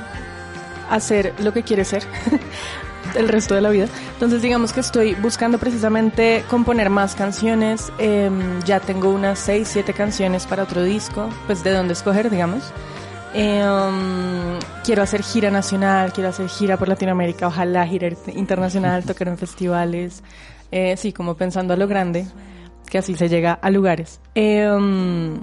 a 0.89 0.95
hacer 0.95 1.33
lo 1.39 1.53
que 1.53 1.63
quiere 1.63 1.85
ser 1.85 2.03
el 3.15 3.29
resto 3.29 3.55
de 3.55 3.61
la 3.61 3.69
vida. 3.69 3.87
Entonces 4.15 4.41
digamos 4.41 4.73
que 4.73 4.81
estoy 4.81 5.15
buscando 5.15 5.59
precisamente 5.59 6.43
componer 6.49 6.89
más 6.89 7.15
canciones. 7.15 7.89
Em, 7.99 8.61
ya 8.63 8.81
tengo 8.81 9.11
unas 9.11 9.39
6, 9.39 9.65
7 9.65 9.93
canciones 9.93 10.45
para 10.45 10.63
otro 10.63 10.83
disco, 10.83 11.29
pues 11.47 11.63
de 11.63 11.71
dónde 11.71 11.93
escoger, 11.93 12.29
digamos. 12.29 12.73
Em, 13.37 14.57
quiero 14.85 15.03
hacer 15.03 15.21
gira 15.21 15.51
nacional, 15.51 16.13
quiero 16.13 16.29
hacer 16.29 16.47
gira 16.47 16.77
por 16.77 16.87
Latinoamérica, 16.87 17.47
ojalá 17.47 17.85
gira 17.85 18.07
internacional, 18.33 19.03
tocar 19.05 19.27
en 19.27 19.37
festivales. 19.37 20.23
Eh, 20.71 20.95
sí, 20.95 21.11
como 21.11 21.35
pensando 21.35 21.73
a 21.73 21.77
lo 21.77 21.85
grande, 21.85 22.27
que 22.89 22.97
así 22.97 23.13
se 23.15 23.27
llega 23.27 23.51
a 23.51 23.69
lugares. 23.69 24.21
Em, 24.35 25.41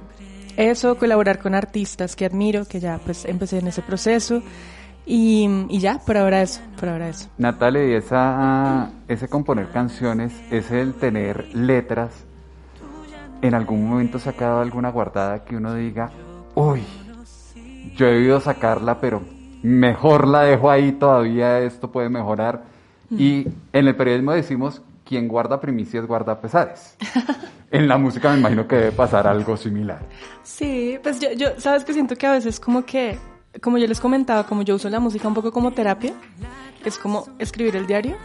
eso, 0.57 0.96
colaborar 0.96 1.38
con 1.38 1.55
artistas 1.55 2.16
que 2.16 2.24
admiro, 2.24 2.64
que 2.64 2.81
ya 2.81 2.98
pues 3.05 3.26
empecé 3.26 3.59
en 3.59 3.66
ese 3.66 3.83
proceso. 3.83 4.42
Y, 5.05 5.66
y 5.68 5.78
ya, 5.78 5.98
por 5.98 6.16
ahora 6.16 6.40
eso, 6.40 6.62
por 6.81 6.88
ahora 6.88 7.11
eso. 7.11 7.28
Natalia, 7.37 7.87
y 7.87 7.92
esa, 7.92 8.90
ese 9.07 9.28
componer 9.28 9.68
canciones, 9.68 10.33
ese 10.50 10.81
el 10.81 10.94
tener 10.94 11.55
letras, 11.55 12.24
¿en 13.42 13.52
algún 13.52 13.87
momento 13.87 14.18
se 14.18 14.31
ha 14.31 14.33
quedado 14.33 14.61
alguna 14.62 14.90
guardada 14.90 15.44
que 15.44 15.57
uno 15.57 15.74
diga, 15.74 16.11
uy, 16.55 16.83
yo 17.97 18.07
he 18.07 18.12
debido 18.12 18.40
sacarla, 18.40 19.01
pero 19.01 19.23
mejor 19.62 20.27
la 20.27 20.42
dejo 20.42 20.71
ahí 20.71 20.92
todavía, 20.92 21.61
esto 21.61 21.90
puede 21.90 22.09
mejorar? 22.09 22.64
Y 23.11 23.47
en 23.75 23.88
el 23.88 23.95
periodismo 23.95 24.33
decimos, 24.33 24.81
quien 25.05 25.29
guarda 25.29 25.61
primicias 25.61 26.07
guarda 26.07 26.40
pesares. 26.40 26.97
En 27.73 27.88
la 27.88 27.97
música 27.97 28.31
me 28.31 28.38
imagino 28.38 28.68
que 28.68 28.77
debe 28.77 28.92
pasar 28.92 29.27
algo 29.27 29.57
similar. 29.57 30.01
Sí, 30.42 30.99
pues 31.03 31.18
yo, 31.21 31.33
yo, 31.33 31.59
sabes 31.59 31.85
que 31.85 31.95
siento 31.95 32.16
que 32.16 32.27
a 32.27 32.33
veces 32.33 32.61
como 32.61 32.85
que, 32.85 33.18
como 33.62 33.79
yo 33.79 33.87
les 33.87 33.99
comentaba, 33.99 34.45
como 34.45 34.61
yo 34.61 34.75
uso 34.75 34.90
la 34.90 35.01
música 35.01 35.27
un 35.27 35.33
poco 35.33 35.53
como 35.53 35.71
terapia, 35.71 36.12
es 36.85 36.99
como 36.99 37.29
escribir 37.38 37.75
el 37.77 37.87
diario 37.87 38.16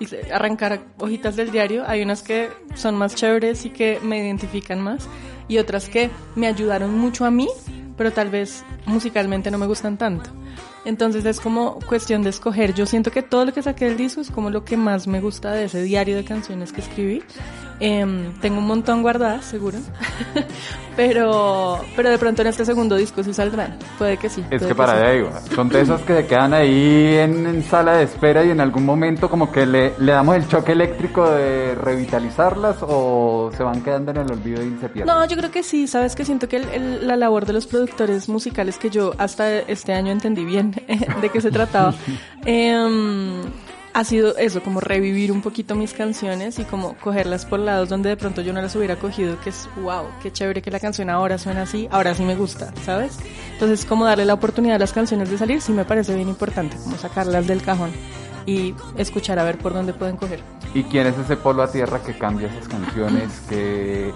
y 0.00 0.06
arrancar 0.32 0.80
hojitas 0.98 1.36
del 1.36 1.50
diario. 1.50 1.84
Hay 1.86 2.00
unas 2.00 2.22
que 2.22 2.48
son 2.74 2.96
más 2.96 3.14
chéveres 3.14 3.66
y 3.66 3.70
que 3.70 4.00
me 4.02 4.18
identifican 4.24 4.80
más 4.80 5.06
y 5.48 5.58
otras 5.58 5.90
que 5.90 6.08
me 6.34 6.46
ayudaron 6.46 6.98
mucho 6.98 7.26
a 7.26 7.30
mí, 7.30 7.48
pero 7.96 8.12
tal 8.12 8.30
vez 8.30 8.64
musicalmente 8.86 9.50
no 9.50 9.58
me 9.58 9.66
gustan 9.66 9.96
tanto. 9.96 10.30
Entonces 10.84 11.24
es 11.24 11.40
como 11.40 11.78
cuestión 11.88 12.22
de 12.22 12.30
escoger. 12.30 12.74
Yo 12.74 12.86
siento 12.86 13.10
que 13.10 13.22
todo 13.22 13.44
lo 13.44 13.52
que 13.52 13.62
saqué 13.62 13.86
del 13.86 13.96
disco 13.96 14.20
es 14.20 14.30
como 14.30 14.50
lo 14.50 14.64
que 14.64 14.76
más 14.76 15.06
me 15.06 15.20
gusta 15.20 15.52
de 15.52 15.64
ese 15.64 15.82
diario 15.82 16.16
de 16.16 16.24
canciones 16.24 16.72
que 16.72 16.80
escribí. 16.80 17.22
Em, 17.80 18.32
tengo 18.40 18.58
un 18.58 18.66
montón 18.66 19.02
guardadas, 19.02 19.44
seguro. 19.44 19.78
pero, 20.96 21.80
pero 21.96 22.10
de 22.10 22.18
pronto 22.18 22.42
en 22.42 22.48
este 22.48 22.64
segundo 22.64 22.96
disco 22.96 23.22
sí 23.24 23.34
saldrán. 23.34 23.76
Puede 23.98 24.16
que 24.16 24.28
sí. 24.28 24.44
Es 24.50 24.62
que 24.62 24.74
para 24.74 24.92
sí. 24.92 24.98
allá 24.98 25.14
iba. 25.14 25.40
Son 25.54 25.68
de 25.68 25.80
esos 25.80 26.00
que 26.02 26.14
se 26.14 26.26
quedan 26.26 26.54
ahí 26.54 27.16
en, 27.16 27.46
en 27.46 27.62
sala 27.64 27.96
de 27.96 28.04
espera 28.04 28.44
y 28.44 28.50
en 28.50 28.60
algún 28.60 28.84
momento 28.86 29.28
como 29.28 29.50
que 29.50 29.66
le, 29.66 29.94
le 29.98 30.12
damos 30.12 30.36
el 30.36 30.46
choque 30.48 30.72
eléctrico 30.72 31.28
de 31.28 31.74
revitalizarlas 31.74 32.76
o 32.82 33.50
se 33.56 33.62
van 33.64 33.82
quedando 33.82 34.12
en 34.12 34.18
el 34.18 34.30
olvido 34.30 34.62
y 34.62 34.76
se 34.80 34.88
pierden. 34.88 35.06
No, 35.14 35.26
yo 35.26 35.36
creo 35.36 35.50
que 35.50 35.62
sí, 35.62 35.86
sabes 35.88 36.14
que 36.14 36.24
siento 36.24 36.48
que 36.48 36.56
el- 36.58 36.68
el- 36.68 37.06
la 37.08 37.16
labor 37.16 37.44
de 37.44 37.54
los 37.54 37.66
productores 37.66 38.28
musicales 38.28 38.78
que 38.78 38.88
yo 38.90 39.12
hasta 39.18 39.58
este 39.58 39.92
año 39.94 40.12
entendí 40.12 40.44
bien 40.44 40.70
de 41.20 41.28
qué 41.28 41.40
se 41.40 41.50
trataba, 41.50 41.92
em, 42.46 43.42
ha 43.94 44.02
sido 44.02 44.36
eso, 44.36 44.60
como 44.60 44.80
revivir 44.80 45.30
un 45.30 45.40
poquito 45.40 45.76
mis 45.76 45.94
canciones 45.94 46.58
y 46.58 46.64
como 46.64 46.94
cogerlas 46.96 47.46
por 47.46 47.60
lados 47.60 47.88
donde 47.88 48.08
de 48.08 48.16
pronto 48.16 48.42
yo 48.42 48.52
no 48.52 48.60
las 48.60 48.74
hubiera 48.74 48.96
cogido, 48.96 49.40
que 49.40 49.50
es 49.50 49.68
wow, 49.82 50.06
qué 50.20 50.32
chévere 50.32 50.62
que 50.62 50.72
la 50.72 50.80
canción 50.80 51.08
ahora 51.10 51.38
suena 51.38 51.62
así, 51.62 51.88
ahora 51.92 52.12
sí 52.12 52.24
me 52.24 52.34
gusta, 52.34 52.72
¿sabes? 52.84 53.16
Entonces 53.52 53.84
como 53.86 54.04
darle 54.04 54.24
la 54.24 54.34
oportunidad 54.34 54.76
a 54.76 54.78
las 54.80 54.92
canciones 54.92 55.30
de 55.30 55.38
salir 55.38 55.60
sí 55.60 55.72
me 55.72 55.84
parece 55.84 56.12
bien 56.14 56.28
importante, 56.28 56.76
como 56.76 56.96
sacarlas 56.98 57.46
del 57.46 57.62
cajón 57.62 57.92
y 58.46 58.74
escuchar 58.98 59.38
a 59.38 59.44
ver 59.44 59.58
por 59.58 59.72
dónde 59.72 59.92
pueden 59.92 60.16
coger. 60.16 60.40
¿Y 60.74 60.82
quién 60.82 61.06
es 61.06 61.16
ese 61.16 61.36
polo 61.36 61.62
a 61.62 61.70
tierra 61.70 62.02
que 62.02 62.18
cambia 62.18 62.48
esas 62.48 62.66
canciones? 62.66 63.30
Que 63.48 64.12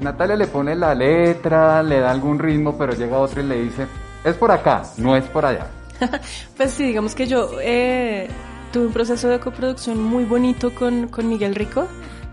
Natalia 0.00 0.36
le 0.36 0.46
pone 0.46 0.74
la 0.74 0.94
letra, 0.94 1.82
le 1.82 2.00
da 2.00 2.10
algún 2.10 2.38
ritmo, 2.38 2.76
pero 2.76 2.92
llega 2.92 3.16
otro 3.16 3.40
y 3.40 3.46
le 3.46 3.62
dice, 3.62 3.86
es 4.24 4.34
por 4.34 4.50
acá, 4.50 4.82
no 4.98 5.16
es 5.16 5.24
por 5.24 5.46
allá. 5.46 5.68
Pues 6.56 6.72
sí, 6.72 6.84
digamos 6.84 7.14
que 7.14 7.26
yo 7.26 7.50
eh, 7.62 8.28
tuve 8.72 8.86
un 8.86 8.92
proceso 8.92 9.28
de 9.28 9.40
coproducción 9.40 10.02
muy 10.02 10.24
bonito 10.24 10.74
con, 10.74 11.08
con 11.08 11.28
Miguel 11.28 11.54
Rico, 11.54 11.86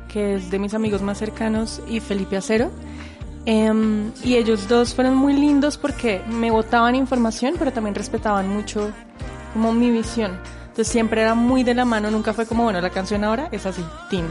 que 0.07 0.35
es 0.35 0.49
de 0.51 0.59
mis 0.59 0.73
amigos 0.73 1.01
más 1.01 1.17
cercanos, 1.17 1.81
y 1.87 1.99
Felipe 1.99 2.37
Acero. 2.37 2.71
Em, 3.45 4.11
y 4.23 4.35
ellos 4.35 4.69
dos 4.69 4.93
fueron 4.93 5.15
muy 5.15 5.33
lindos 5.33 5.77
porque 5.77 6.21
me 6.29 6.49
botaban 6.49 6.95
información, 6.95 7.55
pero 7.59 7.73
también 7.73 7.95
respetaban 7.95 8.47
mucho 8.47 8.91
como 9.53 9.73
mi 9.73 9.91
visión. 9.91 10.39
Entonces 10.61 10.87
siempre 10.87 11.21
era 11.21 11.35
muy 11.35 11.63
de 11.63 11.73
la 11.73 11.85
mano, 11.85 12.09
nunca 12.09 12.33
fue 12.33 12.45
como, 12.45 12.63
bueno, 12.63 12.79
la 12.81 12.89
canción 12.89 13.23
ahora 13.23 13.49
es 13.51 13.65
así, 13.65 13.83
tin. 14.09 14.25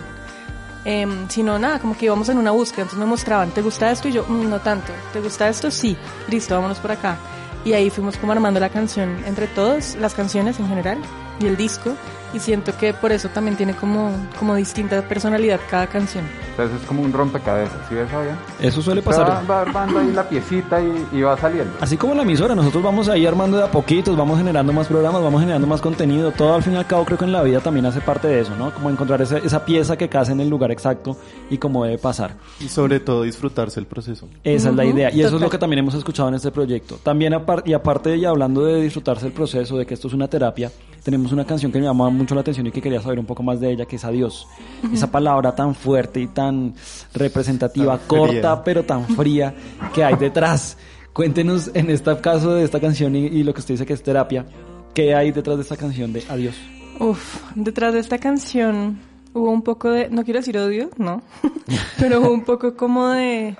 Em, 0.85 1.29
sino 1.29 1.59
nada, 1.61 1.79
como 1.79 1.97
que 1.97 2.07
íbamos 2.07 2.29
en 2.29 2.39
una 2.39 2.51
búsqueda, 2.51 2.83
entonces 2.83 2.99
me 2.99 3.07
mostraban, 3.07 3.51
¿te 3.53 3.63
gusta 3.63 3.91
esto? 3.93 4.09
Y 4.09 4.13
yo, 4.13 4.25
"Mm, 4.27 4.49
no 4.51 4.59
tanto, 4.59 4.93
¿te 5.13 5.21
gusta 5.21 5.49
esto? 5.49 5.71
Sí, 5.71 5.97
listo, 6.29 6.57
vámonos 6.57 6.79
por 6.79 6.91
acá. 6.91 7.17
Y 7.65 7.75
ahí 7.75 7.91
fuimos 7.91 8.17
como 8.17 8.33
armando 8.33 8.59
la 8.59 8.71
canción 8.71 9.23
entre 9.27 9.47
todos, 9.47 9.95
las 9.97 10.15
canciones 10.15 10.59
en 10.59 10.69
general 10.69 10.99
y 11.43 11.47
el 11.47 11.57
disco. 11.57 11.93
Y 12.35 12.39
siento 12.39 12.73
que 12.79 12.95
por 12.95 13.13
eso 13.13 13.29
también 13.29 13.59
tiene 13.59 13.75
como, 13.75 14.11
como 14.39 14.55
distinta 14.55 15.03
personalidad 15.03 15.61
cada 15.71 15.87
canción. 15.87 16.25
Entonces 16.53 16.81
es 16.81 16.87
como 16.87 17.03
un 17.03 17.13
rompecabezas, 17.13 17.77
¿sí 17.91 17.95
ves, 17.95 18.11
Fabián? 18.11 18.39
Eso 18.59 18.81
suele 18.81 19.03
Va, 19.03 19.05
pasar. 19.05 19.51
va 19.51 19.61
armando 19.61 19.99
ahí 19.99 20.13
la 20.13 20.27
piecita 20.27 20.81
y, 20.81 21.07
y 21.13 21.21
va 21.21 21.37
saliendo. 21.37 21.75
Así 21.79 21.99
como 21.99 22.15
la 22.15 22.23
emisora, 22.23 22.55
nosotros 22.55 22.83
vamos 22.83 23.11
ahí 23.11 23.27
armando 23.27 23.59
de 23.59 23.65
a 23.65 23.71
poquitos, 23.71 24.17
vamos 24.17 24.39
generando 24.39 24.73
más 24.73 24.87
programas, 24.87 25.23
vamos 25.23 25.43
generando 25.43 25.67
más 25.69 25.83
contenido. 25.83 26.31
Todo 26.33 26.55
al 26.55 26.63
fin 26.63 26.73
y 26.73 26.77
al 26.77 26.87
cabo 26.87 27.05
creo 27.05 27.19
que 27.19 27.27
en 27.27 27.33
la 27.33 27.43
vida 27.43 27.61
también 27.61 27.85
hace 27.85 28.01
parte 28.01 28.29
de 28.29 28.41
eso, 28.41 28.57
¿no? 28.57 28.73
Como 28.73 28.89
encontrar 28.89 29.21
esa, 29.21 29.37
esa 29.37 29.63
pieza 29.67 29.99
que 29.99 30.09
casa 30.09 30.33
en 30.33 30.41
el 30.41 30.49
lugar 30.49 30.71
exacto 30.71 31.19
y 31.51 31.59
cómo 31.59 31.85
debe 31.85 31.99
pasar. 31.99 32.37
Y 32.61 32.69
sobre 32.69 32.99
todo 32.99 33.25
disfrutarse 33.25 33.79
el 33.79 33.85
proceso. 33.85 34.27
Esa 34.43 34.71
es 34.71 34.75
la 34.75 34.87
idea. 34.87 35.11
Y 35.11 35.19
eso 35.21 35.27
es 35.27 35.33
total. 35.33 35.45
lo 35.45 35.51
que 35.51 35.59
también 35.59 35.81
hemos 35.81 35.93
escuchado 35.95 36.31
en 36.31 36.37
este 36.37 36.51
proyecto. 36.51 36.99
También, 37.03 37.35
apar- 37.35 37.63
y 37.67 37.75
aparte 37.75 38.17
y 38.17 38.25
hablando 38.25 38.65
de 38.65 38.81
disfrutarse 38.81 39.27
el 39.27 39.33
proceso, 39.35 39.77
de 39.77 39.85
que 39.85 39.93
esto 39.93 40.09
es 40.09 40.15
una 40.15 40.29
terapia, 40.29 40.71
tenemos 41.03 41.32
una 41.33 41.45
canción 41.45 41.73
que 41.73 41.79
me 41.79 41.85
llamaba 41.85 42.11
mucho 42.11 42.35
la 42.35 42.43
atención 42.43 42.67
y 42.67 42.71
que 42.71 42.81
quería 42.81 43.01
saber 43.01 43.19
un 43.19 43.27
poco 43.27 43.43
más 43.43 43.61
de 43.61 43.71
ella, 43.71 43.87
que 43.87 43.97
es 43.97 44.05
Adiós. 44.05 44.47
Esa 44.93 45.11
palabra 45.11 45.55
tan 45.55 45.75
fuerte 45.75 46.21
y 46.21 46.27
tan 46.29 46.75
representativa, 47.15 47.99
Tan 47.99 48.07
corta, 48.07 48.63
pero 48.65 48.85
tan 48.85 49.07
fría 49.07 49.55
que 49.95 50.05
hay 50.05 50.17
detrás. 50.17 50.77
Cuéntenos 51.13 51.71
en 51.75 51.91
este 51.91 52.17
caso 52.19 52.55
de 52.55 52.65
esta 52.65 52.81
canción 52.81 53.15
y, 53.17 53.27
y 53.27 53.43
lo 53.43 53.53
que 53.53 53.61
usted 53.61 53.75
dice 53.75 53.87
que 53.87 53.93
es 53.93 54.03
terapia, 54.03 54.47
¿qué 54.95 55.15
hay 55.15 55.31
detrás 55.31 55.57
de 55.57 55.63
esta 55.63 55.77
canción 55.77 56.13
de 56.13 56.25
Adiós? 56.29 56.57
Uf, 56.99 57.43
detrás 57.55 57.95
de 57.95 58.01
esta 58.01 58.19
canción 58.19 59.01
hubo 59.35 59.51
un 59.51 59.63
poco 59.63 59.91
de, 59.91 60.09
no 60.11 60.25
quiero 60.25 60.41
decir 60.41 60.59
odio, 60.59 60.91
no, 60.99 61.23
pero 61.99 62.21
hubo 62.21 62.33
un 62.33 62.45
poco 62.45 62.77
como 62.77 63.09
de 63.09 63.57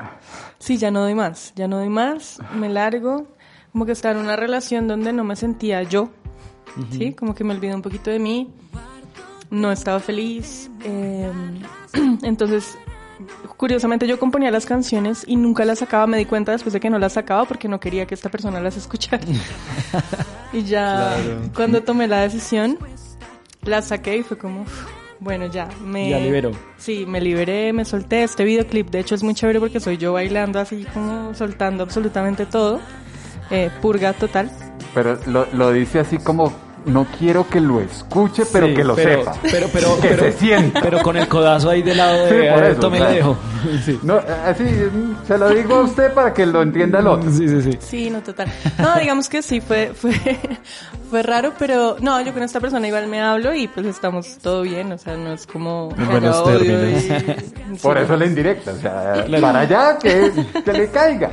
Sí, 0.63 0.77
ya 0.77 0.93
no 0.93 1.01
doy 1.01 1.17
más, 1.17 1.53
ya 1.57 1.67
no 1.67 1.79
doy 1.79 1.89
más, 1.89 2.39
me 2.55 2.69
largo, 2.69 3.27
como 3.73 3.85
que 3.85 3.91
estaba 3.91 4.15
en 4.15 4.21
una 4.25 4.37
relación 4.37 4.87
donde 4.87 5.13
no 5.13 5.25
me 5.25 5.35
sentía 5.35 5.83
yo, 5.83 6.11
¿sí? 6.91 7.13
Como 7.13 7.35
que 7.35 7.45
me 7.45 7.55
olvidé 7.55 7.75
un 7.75 7.83
poquito 7.83 8.11
de 8.11 8.19
mí, 8.19 8.51
no 9.51 9.71
estaba 9.71 10.01
feliz, 10.01 10.71
eh, 10.85 11.31
entonces, 12.23 12.77
curiosamente 13.57 14.07
yo 14.07 14.19
componía 14.19 14.51
las 14.51 14.67
canciones 14.67 15.25
y 15.27 15.37
nunca 15.37 15.65
las 15.65 15.81
sacaba, 15.81 16.07
me 16.07 16.19
di 16.19 16.25
cuenta 16.25 16.53
después 16.53 16.73
de 16.73 16.81
que 16.81 16.91
no 16.91 16.99
las 16.99 17.15
sacaba 17.15 17.45
porque 17.45 17.69
no 17.69 17.79
quería 17.79 18.07
que 18.07 18.15
esta 18.15 18.31
persona 18.31 18.61
las 18.61 18.77
escuchara. 18.77 19.25
y 20.53 20.63
ya 20.63 21.17
cuando 21.55 21.83
tomé 21.83 22.09
la 22.09 22.23
decisión, 22.23 22.79
las 23.63 23.89
saqué 23.89 24.19
y 24.19 24.23
fue 24.23 24.39
como... 24.39 24.63
uf, 24.63 24.87
bueno, 25.23 25.47
ya, 25.47 25.69
me... 25.85 26.11
Ya 26.11 26.19
liberó. 26.19 26.51
Sí, 26.79 27.07
me 27.07 27.21
liberé, 27.21 27.73
me 27.73 27.85
solté. 27.85 28.25
Este 28.25 28.43
videoclip, 28.43 28.91
de 28.91 28.99
hecho, 28.99 29.15
es 29.15 29.23
muy 29.23 29.35
chévere 29.35 29.61
porque 29.61 29.79
soy 29.79 29.97
yo 29.97 30.13
bailando 30.13 30.59
así 30.59 30.85
como 30.93 31.33
soltando 31.33 31.85
absolutamente 31.85 32.45
todo. 32.45 32.81
Eh, 33.49 33.71
purga 33.81 34.15
total. 34.15 34.51
Pero 34.95 35.19
lo, 35.27 35.47
lo 35.53 35.73
dice 35.73 36.01
así 36.01 36.19
como, 36.19 36.53
no 36.87 37.07
quiero 37.19 37.49
que 37.49 37.61
lo 37.61 37.81
escuche, 37.81 38.45
pero 38.53 38.67
Sí, 38.67 38.75
que 38.75 38.85
lo 38.85 38.95
pero, 38.95 39.21
sepa. 39.21 39.37
Pero, 39.43 39.67
pero, 39.73 39.97
que 40.01 40.09
pero, 40.09 40.23
se 40.25 40.33
sienta. 40.33 40.81
pero 40.83 41.03
con 41.03 41.17
el 41.17 41.29
codazo 41.29 41.71
ahí 41.71 41.83
del 41.83 41.97
lado 41.97 42.25
de 42.27 42.29
Sí, 42.29 42.35
por 42.35 42.59
"A 42.59 42.61
ver, 42.63 42.71
eso, 42.73 42.81
tome 42.81 42.97
o 42.99 43.01
la 43.01 43.07
sea, 43.09 43.17
dejo. 43.17 43.37
Sí. 43.85 43.99
No, 44.03 44.21
así, 44.45 44.65
se 45.27 45.39
lo 45.39 45.49
digo 45.51 45.75
a 45.77 45.83
usted 45.83 46.13
para 46.13 46.33
que 46.35 46.47
lo 46.47 46.63
entienda 46.63 46.99
el 47.01 47.07
otro. 47.07 47.31
sí, 47.31 47.49
sí, 47.49 47.63
sí. 47.63 47.79
Sí, 47.81 48.11
no, 48.11 48.21
total. 48.23 48.49
No, 48.79 48.99
digamos 48.99 49.29
que 49.29 49.43
sí, 49.43 49.61
fue, 49.61 49.93
fue, 49.95 50.13
fue 51.11 51.23
raro, 51.23 51.53
pero 51.59 51.97
no, 52.01 52.21
yo 52.21 52.33
con 52.33 52.43
esta 52.43 52.61
persona 52.61 52.87
igual 52.87 53.07
me 53.09 53.21
hablo 53.21 53.55
y 53.55 53.69
pues 53.69 53.87
estamos 53.87 54.39
todo 54.41 54.63
bien, 54.63 54.93
o 54.93 54.99
sea, 54.99 55.17
no 55.17 55.33
es 55.33 55.47
como... 55.47 55.89
En 55.99 56.07
buenos 56.09 56.45
términos. 56.45 57.05
y- 57.05 57.53
Por 57.83 57.97
sí. 57.99 58.05
eso 58.05 58.17
la 58.17 58.27
indirecta, 58.27 58.73
o 58.73 58.77
sea, 58.77 59.25
Claro. 59.27 59.41
para 59.43 59.61
allá 59.61 59.99
que, 59.99 60.31
que 60.65 60.73
le 60.73 60.91
caiga. 60.91 61.31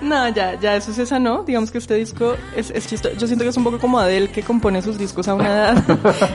No, 0.00 0.28
ya, 0.28 0.58
ya 0.60 0.76
eso 0.76 0.92
se 0.92 1.06
sanó. 1.06 1.44
Digamos 1.44 1.70
que 1.70 1.78
este 1.78 1.94
disco 1.94 2.34
es, 2.56 2.70
es 2.70 2.86
chistoso. 2.86 3.14
Yo 3.16 3.26
siento 3.26 3.44
que 3.44 3.50
es 3.50 3.56
un 3.56 3.64
poco 3.64 3.78
como 3.78 3.98
Adele 3.98 4.28
que 4.28 4.42
compone 4.42 4.82
sus 4.82 4.98
discos 4.98 5.28
a 5.28 5.34
una 5.34 5.46
edad 5.48 5.84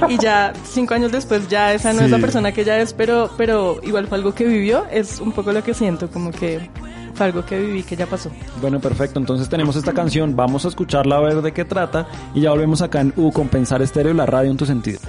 y 0.10 0.18
ya 0.18 0.54
cinco 0.64 0.94
años 0.94 1.12
después 1.12 1.48
ya 1.48 1.74
esa 1.74 1.94
no 1.94 2.02
es 2.02 2.10
la 2.12 2.18
persona 2.20 2.52
que 2.52 2.62
ella 2.62 2.80
es, 2.80 2.94
pero, 2.94 3.30
pero 3.38 3.80
igual 3.84 4.08
fue 4.08 4.18
algo 4.18 4.34
que 4.34 4.46
vivió. 4.52 4.86
Es 4.92 5.20
un 5.20 5.32
poco 5.32 5.52
lo 5.52 5.64
que 5.64 5.74
siento, 5.74 6.10
como 6.10 6.32
que 6.32 6.70
fue 7.14 7.26
algo 7.26 7.46
que 7.46 7.60
viví 7.60 7.84
que 7.84 7.96
ya 7.96 8.06
pasó. 8.06 8.32
Bueno, 8.62 8.80
perfecto. 8.80 9.20
Entonces 9.20 9.50
tenemos 9.50 9.76
esta 9.76 9.94
canción. 9.94 10.36
Vamos 10.36 10.66
a 10.66 10.68
escucharla 10.68 11.18
a 11.18 11.22
ver 11.22 11.42
de 11.42 11.52
qué 11.52 11.66
trata. 11.66 12.08
Y 12.34 12.42
ya 12.42 12.52
volvemos 12.52 12.82
acá 12.82 13.02
en 13.02 13.14
U 13.16 13.32
Compensar 13.32 13.82
Estéreo, 13.82 14.14
la 14.14 14.26
radio 14.26 14.52
en 14.52 14.58
tu 14.58 14.66
sentido. 14.66 15.00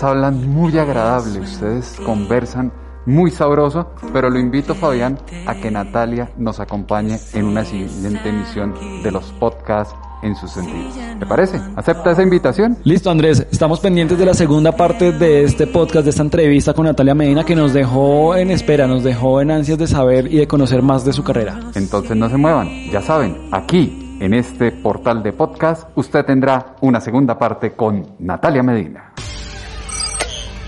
Ustedes 0.00 0.16
hablan 0.16 0.48
muy 0.48 0.78
agradable, 0.78 1.40
ustedes 1.40 2.00
conversan 2.06 2.72
muy 3.04 3.30
sabroso, 3.30 3.90
pero 4.14 4.30
lo 4.30 4.38
invito, 4.38 4.74
Fabián, 4.74 5.18
a 5.46 5.54
que 5.56 5.70
Natalia 5.70 6.30
nos 6.38 6.58
acompañe 6.58 7.18
en 7.34 7.44
una 7.44 7.66
siguiente 7.66 8.30
emisión 8.30 8.72
de 9.02 9.10
los 9.10 9.30
podcasts 9.32 9.94
en 10.22 10.34
sus 10.36 10.52
sentidos. 10.52 10.94
¿Te 11.18 11.26
parece? 11.26 11.60
¿Acepta 11.76 12.12
esa 12.12 12.22
invitación? 12.22 12.78
Listo, 12.82 13.10
Andrés. 13.10 13.46
Estamos 13.52 13.80
pendientes 13.80 14.16
de 14.16 14.24
la 14.24 14.32
segunda 14.32 14.72
parte 14.72 15.12
de 15.12 15.44
este 15.44 15.66
podcast, 15.66 16.04
de 16.04 16.10
esta 16.10 16.22
entrevista 16.22 16.72
con 16.72 16.86
Natalia 16.86 17.14
Medina, 17.14 17.44
que 17.44 17.54
nos 17.54 17.74
dejó 17.74 18.34
en 18.34 18.50
espera, 18.50 18.86
nos 18.86 19.04
dejó 19.04 19.42
en 19.42 19.50
ansias 19.50 19.76
de 19.76 19.86
saber 19.86 20.32
y 20.32 20.38
de 20.38 20.48
conocer 20.48 20.80
más 20.80 21.04
de 21.04 21.12
su 21.12 21.22
carrera. 21.22 21.60
Entonces 21.74 22.16
no 22.16 22.30
se 22.30 22.38
muevan, 22.38 22.90
ya 22.90 23.02
saben, 23.02 23.36
aquí, 23.52 24.16
en 24.18 24.32
este 24.32 24.72
portal 24.72 25.22
de 25.22 25.34
podcast, 25.34 25.90
usted 25.94 26.24
tendrá 26.24 26.76
una 26.80 27.02
segunda 27.02 27.38
parte 27.38 27.72
con 27.72 28.14
Natalia 28.18 28.62
Medina. 28.62 29.12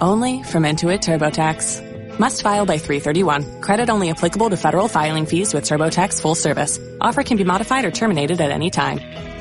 only 0.00 0.42
from 0.42 0.64
Intuit 0.64 1.00
TurboTax. 1.00 2.18
Must 2.18 2.42
file 2.42 2.66
by 2.66 2.78
331. 2.78 3.60
Credit 3.60 3.90
only 3.90 4.10
applicable 4.10 4.50
to 4.50 4.56
federal 4.56 4.88
filing 4.88 5.26
fees 5.26 5.52
with 5.52 5.64
TurboTax 5.64 6.20
full 6.20 6.34
service. 6.34 6.78
Offer 7.00 7.22
can 7.22 7.36
be 7.36 7.44
modified 7.44 7.84
or 7.84 7.90
terminated 7.90 8.40
at 8.40 8.50
any 8.50 8.70
time. 8.70 9.33